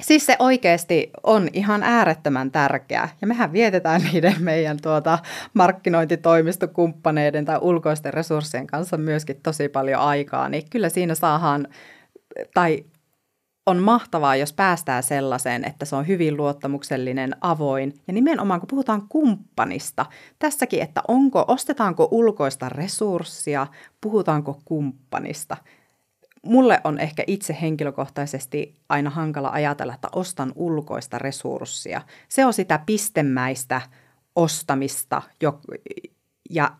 Siis 0.00 0.26
se 0.26 0.36
oikeasti 0.38 1.10
on 1.22 1.48
ihan 1.52 1.82
äärettömän 1.82 2.50
tärkeä. 2.50 3.08
Ja 3.20 3.26
mehän 3.26 3.52
vietetään 3.52 4.02
niiden 4.12 4.34
meidän 4.38 4.76
tuota 4.82 5.18
markkinointitoimistokumppaneiden 5.54 7.44
tai 7.44 7.58
ulkoisten 7.60 8.14
resurssien 8.14 8.66
kanssa 8.66 8.96
myöskin 8.96 9.40
tosi 9.42 9.68
paljon 9.68 10.00
aikaa. 10.00 10.48
Niin 10.48 10.70
kyllä 10.70 10.88
siinä 10.88 11.14
saadaan, 11.14 11.68
tai 12.54 12.84
on 13.68 13.82
mahtavaa, 13.82 14.36
jos 14.36 14.52
päästään 14.52 15.02
sellaiseen, 15.02 15.64
että 15.64 15.84
se 15.84 15.96
on 15.96 16.06
hyvin 16.06 16.36
luottamuksellinen, 16.36 17.36
avoin. 17.40 17.94
Ja 18.06 18.12
nimenomaan, 18.12 18.60
kun 18.60 18.68
puhutaan 18.68 19.08
kumppanista, 19.08 20.06
tässäkin, 20.38 20.82
että 20.82 21.02
onko, 21.08 21.44
ostetaanko 21.48 22.08
ulkoista 22.10 22.68
resurssia, 22.68 23.66
puhutaanko 24.00 24.60
kumppanista. 24.64 25.56
Mulle 26.42 26.80
on 26.84 26.98
ehkä 26.98 27.24
itse 27.26 27.56
henkilökohtaisesti 27.60 28.74
aina 28.88 29.10
hankala 29.10 29.48
ajatella, 29.48 29.94
että 29.94 30.08
ostan 30.12 30.52
ulkoista 30.54 31.18
resurssia. 31.18 32.00
Se 32.28 32.44
on 32.44 32.52
sitä 32.52 32.80
pistemäistä 32.86 33.80
ostamista, 34.36 35.22
ja 36.50 36.70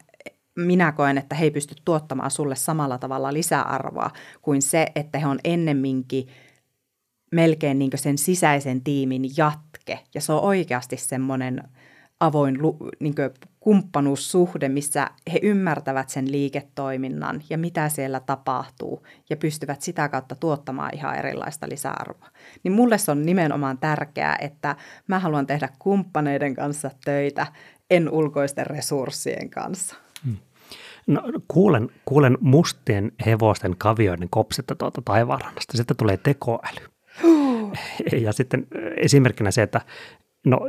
minä 0.56 0.92
koen, 0.92 1.18
että 1.18 1.34
he 1.34 1.44
ei 1.44 1.50
pysty 1.50 1.74
tuottamaan 1.84 2.30
sulle 2.30 2.56
samalla 2.56 2.98
tavalla 2.98 3.32
lisäarvoa 3.32 4.10
kuin 4.42 4.62
se, 4.62 4.86
että 4.94 5.18
he 5.18 5.26
on 5.26 5.38
ennemminkin– 5.44 6.28
melkein 7.32 7.78
niin 7.78 7.90
sen 7.94 8.18
sisäisen 8.18 8.80
tiimin 8.84 9.22
jatke. 9.36 9.98
Ja 10.14 10.20
se 10.20 10.32
on 10.32 10.42
oikeasti 10.42 10.96
semmoinen 10.96 11.62
avoin 12.20 12.58
niin 13.00 13.14
kumppanuussuhde, 13.60 14.68
missä 14.68 15.10
he 15.32 15.38
ymmärtävät 15.42 16.08
sen 16.08 16.32
liiketoiminnan 16.32 17.42
ja 17.50 17.58
mitä 17.58 17.88
siellä 17.88 18.20
tapahtuu 18.20 19.06
ja 19.30 19.36
pystyvät 19.36 19.82
sitä 19.82 20.08
kautta 20.08 20.34
tuottamaan 20.34 20.94
ihan 20.94 21.16
erilaista 21.16 21.68
lisäarvoa. 21.68 22.28
Niin 22.62 22.72
mulle 22.72 22.98
se 22.98 23.10
on 23.10 23.26
nimenomaan 23.26 23.78
tärkeää, 23.78 24.36
että 24.40 24.76
mä 25.06 25.18
haluan 25.18 25.46
tehdä 25.46 25.68
kumppaneiden 25.78 26.54
kanssa 26.54 26.90
töitä, 27.04 27.46
en 27.90 28.10
ulkoisten 28.10 28.66
resurssien 28.66 29.50
kanssa. 29.50 29.96
Hmm. 30.24 30.36
No, 31.06 31.22
kuulen, 31.48 31.88
kuulen 32.04 32.38
mustien 32.40 33.12
hevosten 33.26 33.76
kavioiden 33.78 34.30
kopsetta 34.30 34.74
tuolta 34.74 35.02
taivaanrannasta. 35.04 35.76
Sitten 35.76 35.96
tulee 35.96 36.16
tekoäly. 36.16 36.97
Ja 38.24 38.32
sitten 38.32 38.66
esimerkkinä 38.96 39.50
se, 39.50 39.62
että 39.62 39.80
no, 40.46 40.60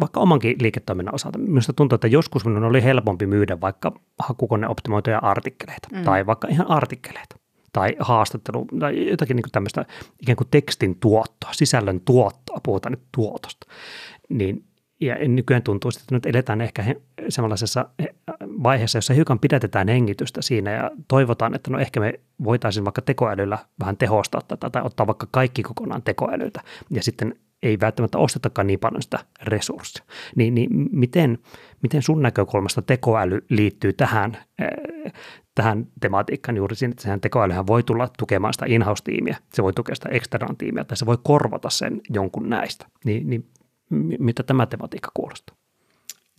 vaikka 0.00 0.20
omankin 0.20 0.56
liiketoiminnan 0.60 1.14
osalta, 1.14 1.38
minusta 1.38 1.72
tuntuu, 1.72 1.94
että 1.94 2.06
joskus 2.06 2.44
minun 2.44 2.64
oli 2.64 2.82
helpompi 2.82 3.26
myydä 3.26 3.60
vaikka 3.60 3.92
hakukoneoptimoituja 4.18 5.18
artikkeleita 5.18 5.88
mm. 5.92 6.02
tai 6.02 6.26
vaikka 6.26 6.48
ihan 6.48 6.70
artikkeleita 6.70 7.36
tai 7.72 7.96
haastattelu 7.98 8.66
tai 8.80 9.10
jotakin 9.10 9.36
niin 9.36 9.42
kuin 9.42 9.52
tämmöistä 9.52 9.84
ikään 10.22 10.36
kuin 10.36 10.48
tekstin 10.50 10.96
tuottoa, 11.00 11.52
sisällön 11.52 12.00
tuottoa, 12.00 12.60
puhutaan 12.62 12.92
nyt 12.92 13.02
tuotosta, 13.14 13.66
niin 14.28 14.64
ja 15.02 15.28
nykyään 15.28 15.62
tuntuu, 15.62 15.88
että 15.88 16.14
nyt 16.14 16.26
eletään 16.26 16.60
ehkä 16.60 16.84
sellaisessa 17.28 17.88
vaiheessa, 18.62 18.98
jossa 18.98 19.14
hiukan 19.14 19.38
pidätetään 19.38 19.88
hengitystä 19.88 20.42
siinä 20.42 20.70
ja 20.70 20.90
toivotaan, 21.08 21.54
että 21.54 21.70
no 21.70 21.78
ehkä 21.78 22.00
me 22.00 22.12
voitaisiin 22.44 22.84
vaikka 22.84 23.02
tekoälyllä 23.02 23.58
vähän 23.80 23.96
tehostaa 23.96 24.40
tätä 24.48 24.70
tai 24.70 24.82
ottaa 24.84 25.06
vaikka 25.06 25.26
kaikki 25.30 25.62
kokonaan 25.62 26.02
tekoälyltä 26.02 26.60
ja 26.90 27.02
sitten 27.02 27.34
ei 27.62 27.80
välttämättä 27.80 28.18
ostetakaan 28.18 28.66
niin 28.66 28.78
paljon 28.78 29.02
sitä 29.02 29.18
resurssia. 29.42 30.04
Niin, 30.36 30.54
niin 30.54 30.68
miten, 30.92 31.38
miten 31.82 32.02
sun 32.02 32.22
näkökulmasta 32.22 32.82
tekoäly 32.82 33.44
liittyy 33.48 33.92
tähän, 33.92 34.36
tähän 35.54 35.86
tematiikkaan 36.00 36.56
juuri 36.56 36.76
siinä, 36.76 36.90
että 36.90 37.02
sehän 37.02 37.20
tekoälyhän 37.20 37.66
voi 37.66 37.82
tulla 37.82 38.08
tukemaan 38.18 38.52
sitä 38.54 38.66
in-house-tiimiä, 38.68 39.36
se 39.54 39.62
voi 39.62 39.72
tukea 39.72 39.94
sitä 39.94 40.08
external 40.08 40.54
tiimiä 40.58 40.84
tai 40.84 40.96
se 40.96 41.06
voi 41.06 41.18
korvata 41.22 41.70
sen 41.70 42.00
jonkun 42.10 42.48
näistä. 42.48 42.86
Niin, 43.04 43.30
niin 43.30 43.46
mitä 44.18 44.42
tämä 44.42 44.66
tematiikka 44.66 45.10
kuulostaa? 45.14 45.56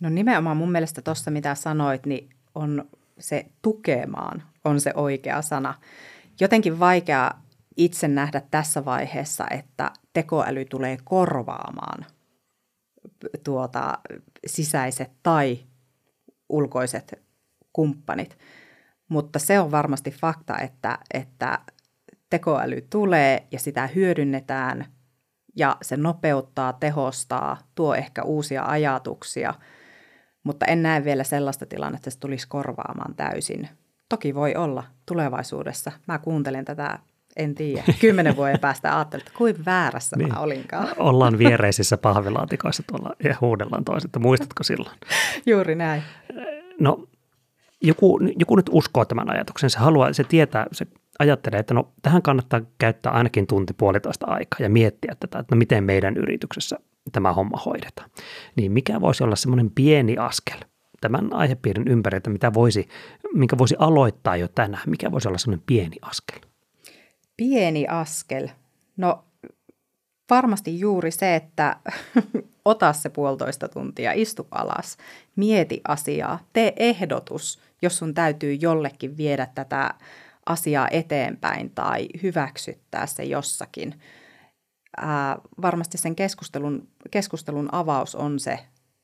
No 0.00 0.08
nimenomaan 0.08 0.56
mun 0.56 0.72
mielestä 0.72 1.02
tuossa, 1.02 1.30
mitä 1.30 1.54
sanoit, 1.54 2.06
niin 2.06 2.30
on 2.54 2.84
se 3.18 3.46
tukemaan 3.62 4.42
on 4.64 4.80
se 4.80 4.92
oikea 4.94 5.42
sana. 5.42 5.74
Jotenkin 6.40 6.80
vaikea 6.80 7.30
itse 7.76 8.08
nähdä 8.08 8.42
tässä 8.50 8.84
vaiheessa, 8.84 9.46
että 9.50 9.90
tekoäly 10.12 10.64
tulee 10.64 10.98
korvaamaan 11.04 12.06
tuota, 13.44 13.98
sisäiset 14.46 15.10
tai 15.22 15.58
ulkoiset 16.48 17.22
kumppanit. 17.72 18.38
Mutta 19.08 19.38
se 19.38 19.60
on 19.60 19.70
varmasti 19.70 20.10
fakta, 20.10 20.58
että, 20.58 20.98
että 21.14 21.58
tekoäly 22.30 22.86
tulee 22.90 23.46
ja 23.50 23.58
sitä 23.58 23.86
hyödynnetään 23.86 24.86
ja 25.56 25.76
se 25.82 25.96
nopeuttaa, 25.96 26.72
tehostaa, 26.72 27.56
tuo 27.74 27.94
ehkä 27.94 28.22
uusia 28.22 28.64
ajatuksia, 28.64 29.54
mutta 30.42 30.66
en 30.66 30.82
näe 30.82 31.04
vielä 31.04 31.24
sellaista 31.24 31.66
tilannetta, 31.66 31.96
että 31.96 32.10
se 32.10 32.18
tulisi 32.18 32.48
korvaamaan 32.48 33.14
täysin. 33.14 33.68
Toki 34.08 34.34
voi 34.34 34.54
olla 34.54 34.84
tulevaisuudessa. 35.06 35.92
Mä 36.06 36.18
kuuntelen 36.18 36.64
tätä, 36.64 36.98
en 37.36 37.54
tiedä, 37.54 37.84
kymmenen 38.00 38.36
vuoden 38.36 38.60
päästä 38.60 38.96
ajattelin, 38.96 39.26
että 39.26 39.38
kuin 39.38 39.64
väärässä 39.64 40.16
niin. 40.16 40.28
mä 40.28 40.40
olinkaan. 40.40 40.88
Ollaan 40.98 41.38
viereisissä 41.38 41.96
pahvilaatikoissa 41.96 42.82
tuolla 42.86 43.16
ja 43.24 43.36
huudellaan 43.40 43.84
toiset, 43.84 44.10
muistatko 44.18 44.62
silloin? 44.62 44.96
Juuri 45.46 45.74
näin. 45.74 46.02
No 46.80 47.08
joku, 47.82 48.20
joku 48.38 48.56
nyt 48.56 48.70
uskoo 48.72 49.04
tämän 49.04 49.30
ajatuksen, 49.30 49.70
se 49.70 49.78
haluaa, 49.78 50.12
se 50.12 50.24
tietää, 50.24 50.66
se 50.72 50.86
ajattelee, 51.18 51.60
että 51.60 51.74
no 51.74 51.92
tähän 52.02 52.22
kannattaa 52.22 52.60
käyttää 52.78 53.12
ainakin 53.12 53.46
tunti 53.46 53.72
puolitoista 53.72 54.26
aikaa 54.26 54.58
ja 54.60 54.70
miettiä 54.70 55.16
tätä, 55.20 55.38
että 55.38 55.54
no 55.54 55.58
miten 55.58 55.84
meidän 55.84 56.16
yrityksessä 56.16 56.78
tämä 57.12 57.32
homma 57.32 57.58
hoidetaan. 57.66 58.10
Niin 58.56 58.72
mikä 58.72 59.00
voisi 59.00 59.24
olla 59.24 59.36
semmoinen 59.36 59.70
pieni 59.70 60.16
askel 60.16 60.58
tämän 61.00 61.32
aihepiirin 61.32 61.88
ympäri, 61.88 62.16
että 62.16 62.30
mitä 62.30 62.54
voisi, 62.54 62.88
minkä 63.34 63.58
voisi 63.58 63.76
aloittaa 63.78 64.36
jo 64.36 64.48
tänään, 64.48 64.82
mikä 64.86 65.12
voisi 65.12 65.28
olla 65.28 65.38
semmoinen 65.38 65.64
pieni 65.66 65.96
askel? 66.02 66.38
Pieni 67.36 67.86
askel. 67.88 68.48
No 68.96 69.24
varmasti 70.30 70.80
juuri 70.80 71.10
se, 71.10 71.34
että 71.34 71.76
ota 72.64 72.92
se 72.92 73.08
puolitoista 73.08 73.68
tuntia, 73.68 74.12
istu 74.12 74.46
alas, 74.50 74.96
mieti 75.36 75.80
asiaa, 75.88 76.38
tee 76.52 76.72
ehdotus, 76.76 77.60
jos 77.82 77.98
sun 77.98 78.14
täytyy 78.14 78.54
jollekin 78.54 79.16
viedä 79.16 79.46
tätä 79.54 79.94
asiaa 80.46 80.88
eteenpäin 80.90 81.70
tai 81.70 82.08
hyväksyttää 82.22 83.06
se 83.06 83.24
jossakin. 83.24 84.00
Ää, 84.96 85.38
varmasti 85.62 85.98
sen 85.98 86.16
keskustelun, 86.16 86.88
keskustelun 87.10 87.68
avaus 87.72 88.14
on 88.14 88.40
se 88.40 88.58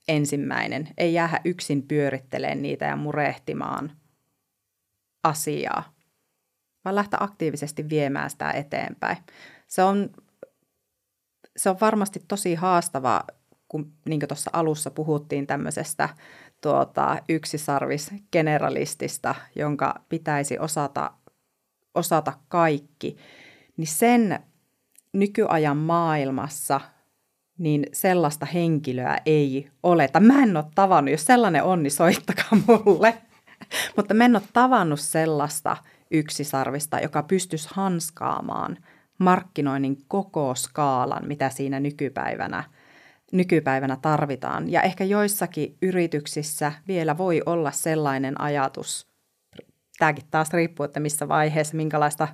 ensimmäinen. 0.08 0.88
Ei 0.98 1.14
jäädä 1.14 1.40
yksin 1.44 1.82
pyörittelemään 1.82 2.62
niitä 2.62 2.84
ja 2.84 2.96
murehtimaan 2.96 3.92
asiaa, 5.24 5.92
vaan 6.84 6.94
lähteä 6.94 7.18
aktiivisesti 7.22 7.88
viemään 7.88 8.30
sitä 8.30 8.50
eteenpäin. 8.50 9.16
Se 9.66 9.82
on, 9.82 10.10
se 11.56 11.70
on 11.70 11.76
varmasti 11.80 12.24
tosi 12.28 12.54
haastava, 12.54 13.24
kun 13.68 13.92
niin 14.08 14.20
tuossa 14.28 14.50
alussa 14.52 14.90
puhuttiin 14.90 15.46
tämmöisestä 15.46 16.08
tuota, 16.60 17.16
yksisarvis 17.28 18.10
generalistista, 18.32 19.34
jonka 19.56 19.94
pitäisi 20.08 20.58
osata 20.58 21.10
osata 21.94 22.32
kaikki, 22.48 23.16
niin 23.76 23.86
sen 23.86 24.38
nykyajan 25.12 25.76
maailmassa 25.76 26.80
niin 27.58 27.86
sellaista 27.92 28.46
henkilöä 28.46 29.18
ei 29.26 29.70
ole. 29.82 30.08
Tai 30.08 30.22
mä 30.22 30.42
en 30.42 30.56
ole 30.56 30.64
tavannut, 30.74 31.12
jos 31.12 31.24
sellainen 31.24 31.62
on, 31.62 31.82
niin 31.82 31.90
soittakaa 31.90 32.58
mulle. 32.66 33.18
Mutta 33.96 34.14
mä 34.14 34.24
en 34.24 34.36
ole 34.36 34.42
tavannut 34.52 35.00
sellaista 35.00 35.76
yksisarvista, 36.10 37.00
joka 37.00 37.22
pystyisi 37.22 37.68
hanskaamaan 37.72 38.76
markkinoinnin 39.18 39.98
koko 40.08 40.54
skaalan, 40.54 41.28
mitä 41.28 41.50
siinä 41.50 41.80
nykypäivänä, 41.80 42.64
nykypäivänä 43.32 43.96
tarvitaan. 44.02 44.72
Ja 44.72 44.82
ehkä 44.82 45.04
joissakin 45.04 45.76
yrityksissä 45.82 46.72
vielä 46.88 47.18
voi 47.18 47.42
olla 47.46 47.70
sellainen 47.70 48.40
ajatus, 48.40 49.09
tämäkin 50.00 50.24
taas 50.30 50.50
riippuu, 50.52 50.84
että 50.84 51.00
missä 51.00 51.28
vaiheessa, 51.28 51.76
minkälaista, 51.76 52.28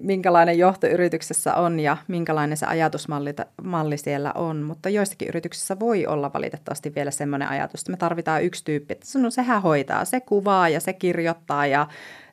minkälainen 0.00 0.58
johto 0.58 0.86
yrityksessä 0.86 1.54
on 1.54 1.80
ja 1.80 1.96
minkälainen 2.08 2.56
se 2.56 2.66
ajatusmalli 2.66 3.34
malli 3.62 3.98
siellä 3.98 4.32
on. 4.32 4.62
Mutta 4.62 4.88
joissakin 4.88 5.28
yrityksissä 5.28 5.78
voi 5.78 6.06
olla 6.06 6.32
valitettavasti 6.32 6.94
vielä 6.94 7.10
semmoinen 7.10 7.48
ajatus, 7.48 7.80
että 7.80 7.90
me 7.90 7.96
tarvitaan 7.96 8.44
yksi 8.44 8.64
tyyppi, 8.64 8.92
että 8.92 9.18
no 9.18 9.30
sehän 9.30 9.62
hoitaa, 9.62 10.04
se 10.04 10.20
kuvaa 10.20 10.68
ja 10.68 10.80
se 10.80 10.92
kirjoittaa 10.92 11.66
ja 11.66 11.86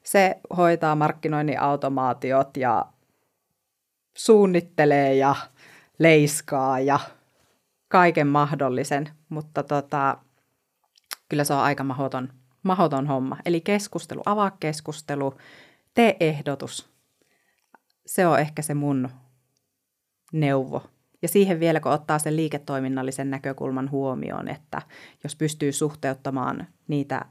se 0.03 0.39
hoitaa 0.57 0.95
markkinoinnin 0.95 1.59
automaatiot 1.59 2.57
ja 2.57 2.85
suunnittelee 4.17 5.15
ja 5.15 5.35
leiskaa 5.99 6.79
ja 6.79 6.99
kaiken 7.87 8.27
mahdollisen, 8.27 9.09
mutta 9.29 9.63
tota, 9.63 10.17
kyllä 11.29 11.43
se 11.43 11.53
on 11.53 11.59
aika 11.59 11.83
mahoton, 11.83 12.29
mahoton 12.63 13.07
homma. 13.07 13.37
Eli 13.45 13.61
keskustelu, 13.61 14.21
avaa 14.25 14.51
keskustelu, 14.59 15.33
tee 15.93 16.17
ehdotus. 16.19 16.89
Se 18.05 18.27
on 18.27 18.39
ehkä 18.39 18.61
se 18.61 18.73
mun 18.73 19.09
neuvo. 20.33 20.83
Ja 21.21 21.27
siihen 21.27 21.59
vielä, 21.59 21.79
kun 21.79 21.91
ottaa 21.91 22.19
sen 22.19 22.35
liiketoiminnallisen 22.35 23.29
näkökulman 23.29 23.91
huomioon, 23.91 24.47
että 24.47 24.81
jos 25.23 25.35
pystyy 25.35 25.71
suhteuttamaan 25.71 26.67
niitä 26.87 27.25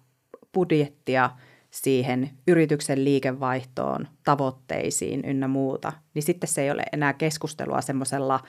budjettia 0.55 1.31
siihen 1.70 2.31
yrityksen 2.47 3.05
liikevaihtoon, 3.05 4.09
tavoitteisiin 4.24 5.24
ynnä 5.24 5.49
muuta, 5.49 5.93
niin 6.14 6.22
sitten 6.22 6.49
se 6.49 6.62
ei 6.62 6.70
ole 6.70 6.83
enää 6.93 7.12
keskustelua 7.12 7.81
semmoisella 7.81 8.41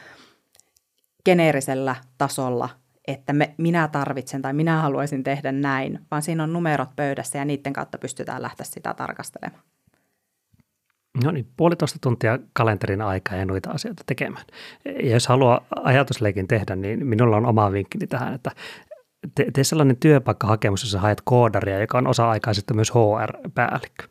geneerisellä 1.25 1.95
tasolla, 2.17 2.69
että 3.07 3.33
me, 3.33 3.55
minä 3.57 3.87
tarvitsen 3.87 4.41
tai 4.41 4.53
minä 4.53 4.81
haluaisin 4.81 5.23
tehdä 5.23 5.51
näin, 5.51 5.99
vaan 6.11 6.21
siinä 6.21 6.43
on 6.43 6.53
numerot 6.53 6.95
pöydässä 6.95 7.37
ja 7.37 7.45
niiden 7.45 7.73
kautta 7.73 7.97
pystytään 7.97 8.41
lähteä 8.41 8.65
sitä 8.65 8.93
tarkastelemaan. 8.93 9.63
No 11.23 11.31
niin, 11.31 11.47
puolitoista 11.57 11.99
tuntia 12.01 12.39
kalenterin 12.53 13.01
aikaa 13.01 13.37
ja 13.37 13.45
noita 13.45 13.71
asioita 13.71 14.03
tekemään. 14.05 14.45
Ja 14.85 15.09
jos 15.09 15.27
haluaa 15.27 15.65
ajatusleikin 15.83 16.47
tehdä, 16.47 16.75
niin 16.75 17.05
minulla 17.05 17.37
on 17.37 17.45
oma 17.45 17.71
vinkkini 17.71 18.07
tähän, 18.07 18.33
että 18.33 18.51
tee, 19.35 19.51
tee 19.51 19.63
sellainen 19.63 19.97
työpaikkahakemus, 19.97 20.83
jossa 20.83 20.99
haet 20.99 21.21
koodaria, 21.23 21.79
joka 21.79 21.97
on 21.97 22.07
osa-aikaisesti 22.07 22.73
myös 22.73 22.91
HR-päällikkö. 22.91 24.07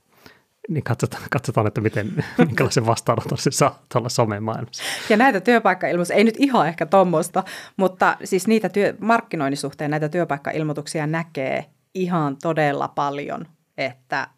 Niin 0.69 0.85
katsotaan, 0.85 1.23
katsotaan 1.31 1.67
että 1.67 1.81
miten, 1.81 2.25
minkälaisen 2.39 2.87
vastaanoton 2.87 3.39
se 3.39 3.51
saa 3.51 3.83
tuolla 3.93 4.09
somemaailmassa. 4.09 4.83
Ja 5.09 5.17
näitä 5.17 5.41
työpaikkailmoituksia, 5.41 6.17
ei 6.17 6.25
nyt 6.25 6.35
ihan 6.39 6.69
ehkä 6.69 6.87
tuommoista, 6.87 7.45
mutta 7.77 8.17
siis 8.25 8.47
niitä 8.47 8.69
työ, 8.69 8.95
markkinoinnin 9.01 9.59
suhteen 9.59 9.91
näitä 9.91 10.09
työpaikkailmoituksia 10.09 11.07
näkee 11.07 11.67
ihan 11.95 12.37
todella 12.43 12.89
paljon, 12.89 13.47
että 13.79 14.29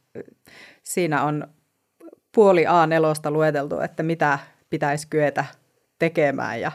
siinä 0.82 1.22
on 1.22 1.48
puoli 2.34 2.64
A4 2.64 3.30
lueteltu, 3.30 3.80
että 3.80 4.02
mitä 4.02 4.38
pitäisi 4.70 5.06
kyetä 5.10 5.44
tekemään 5.98 6.60
ja, 6.60 6.72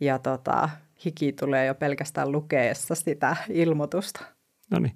ja 0.00 0.18
tota, 0.18 0.68
hiki 1.04 1.32
tulee 1.32 1.66
jo 1.66 1.74
pelkästään 1.74 2.32
lukeessa 2.32 2.94
sitä 2.94 3.36
ilmoitusta. 3.48 4.39
No 4.70 4.78
niin. 4.78 4.94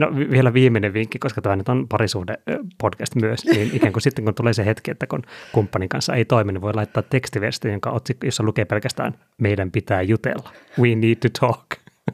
No, 0.00 0.16
vielä 0.30 0.54
viimeinen 0.54 0.92
vinkki, 0.92 1.18
koska 1.18 1.42
tämä 1.42 1.56
nyt 1.56 1.68
on 1.68 1.88
parisuhde 1.88 2.38
podcast 2.78 3.14
myös, 3.14 3.44
niin 3.44 3.70
ikään 3.72 3.92
kuin 3.92 4.02
sitten 4.02 4.24
kun 4.24 4.34
tulee 4.34 4.52
se 4.52 4.64
hetki, 4.64 4.90
että 4.90 5.06
kun 5.06 5.22
kumppanin 5.52 5.88
kanssa 5.88 6.14
ei 6.14 6.24
toimi, 6.24 6.52
niin 6.52 6.62
voi 6.62 6.74
laittaa 6.74 7.02
tekstiviesti, 7.02 7.68
jonka 7.68 7.90
otsikko, 7.90 8.26
jossa 8.26 8.42
lukee 8.42 8.64
pelkästään 8.64 9.14
meidän 9.38 9.70
pitää 9.70 10.02
jutella. 10.02 10.52
We 10.80 10.94
need 10.94 11.16
to 11.16 11.28
talk. 11.40 11.66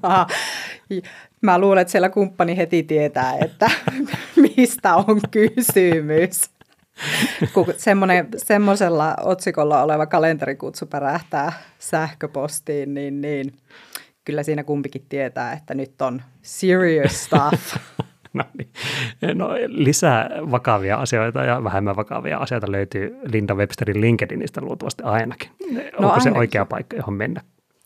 Aha. 0.03 0.27
Mä 1.41 1.59
luulen, 1.59 1.81
että 1.83 1.93
siellä 1.93 2.09
kumppani 2.09 2.57
heti 2.57 2.83
tietää, 2.83 3.35
että 3.39 3.71
mistä 4.57 4.95
on 4.95 5.21
kysymys 5.31 6.51
kun 7.53 7.67
semmoisella 8.37 9.17
otsikolla 9.25 9.83
oleva 9.83 10.07
kalenterikutsu 10.07 10.87
pärähtää 10.87 11.53
sähköpostiin, 11.79 12.95
niin, 12.95 13.21
niin 13.21 13.53
kyllä 14.31 14.43
siinä 14.43 14.65
kumpikin 14.65 15.07
tietää, 15.09 15.53
että 15.53 15.75
nyt 15.75 16.03
on 16.03 16.23
serious 16.43 17.25
stuff. 17.25 17.77
no, 18.35 18.45
niin. 18.59 18.69
no, 19.39 19.49
lisää 19.67 20.31
vakavia 20.51 20.97
asioita 20.97 21.45
ja 21.45 21.65
vähemmän 21.65 21.97
vakavia 21.97 22.39
asioita 22.39 22.73
löytyy 22.73 23.17
Linda 23.25 23.55
Websterin 23.55 24.01
LinkedInistä 24.01 24.61
luultavasti 24.61 25.03
ainakin. 25.03 25.51
No, 25.73 25.81
Onko 25.81 26.07
ainakin. 26.07 26.23
se 26.23 26.39
oikea 26.39 26.65
paikka, 26.65 26.97
johon 26.97 27.15
mennä 27.15 27.41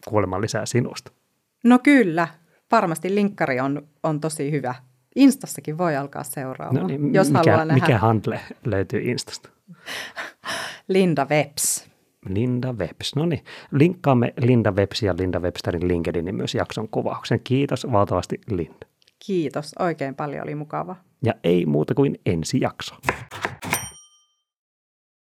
kuulemaan 0.09 0.43
lisää 0.43 0.67
sinusta? 0.67 1.13
No 1.65 1.79
kyllä, 1.79 2.29
varmasti 2.73 3.15
linkkari 3.15 3.61
on, 3.61 3.83
on 4.03 4.21
tosi 4.21 4.51
hyvä 4.51 4.75
Instassakin 5.17 5.79
voi 5.79 5.97
alkaa 5.97 6.25
seuraamaan, 6.25 6.83
no 6.83 6.87
niin, 6.87 7.15
jos 7.15 7.29
mikä, 7.29 7.39
haluaa 7.39 7.65
nähdä. 7.65 7.83
Mikä 7.87 7.99
handle 7.99 8.41
löytyy 8.65 9.01
Instasta? 9.01 9.49
Linda 10.89 11.27
Webs. 11.31 11.94
Linda 12.29 12.73
Webs. 12.73 13.17
No 13.17 13.27
niin, 13.27 13.45
linkkaamme 13.71 14.35
Linda 14.41 14.73
Webs 14.73 15.03
ja 15.03 15.15
Linda 15.19 15.41
Websterin 15.41 15.89
LinkedInin 15.89 16.35
myös 16.35 16.55
jakson 16.55 16.89
kuvauksen. 16.89 17.41
Kiitos 17.45 17.87
valtavasti 17.93 18.41
Linda. 18.51 18.87
Kiitos, 19.27 19.75
oikein 19.79 20.15
paljon 20.15 20.43
oli 20.43 20.55
mukava. 20.55 20.97
Ja 21.23 21.35
ei 21.45 21.67
muuta 21.67 21.95
kuin 21.95 22.21
ensi 22.27 22.61
jakso. 22.61 22.95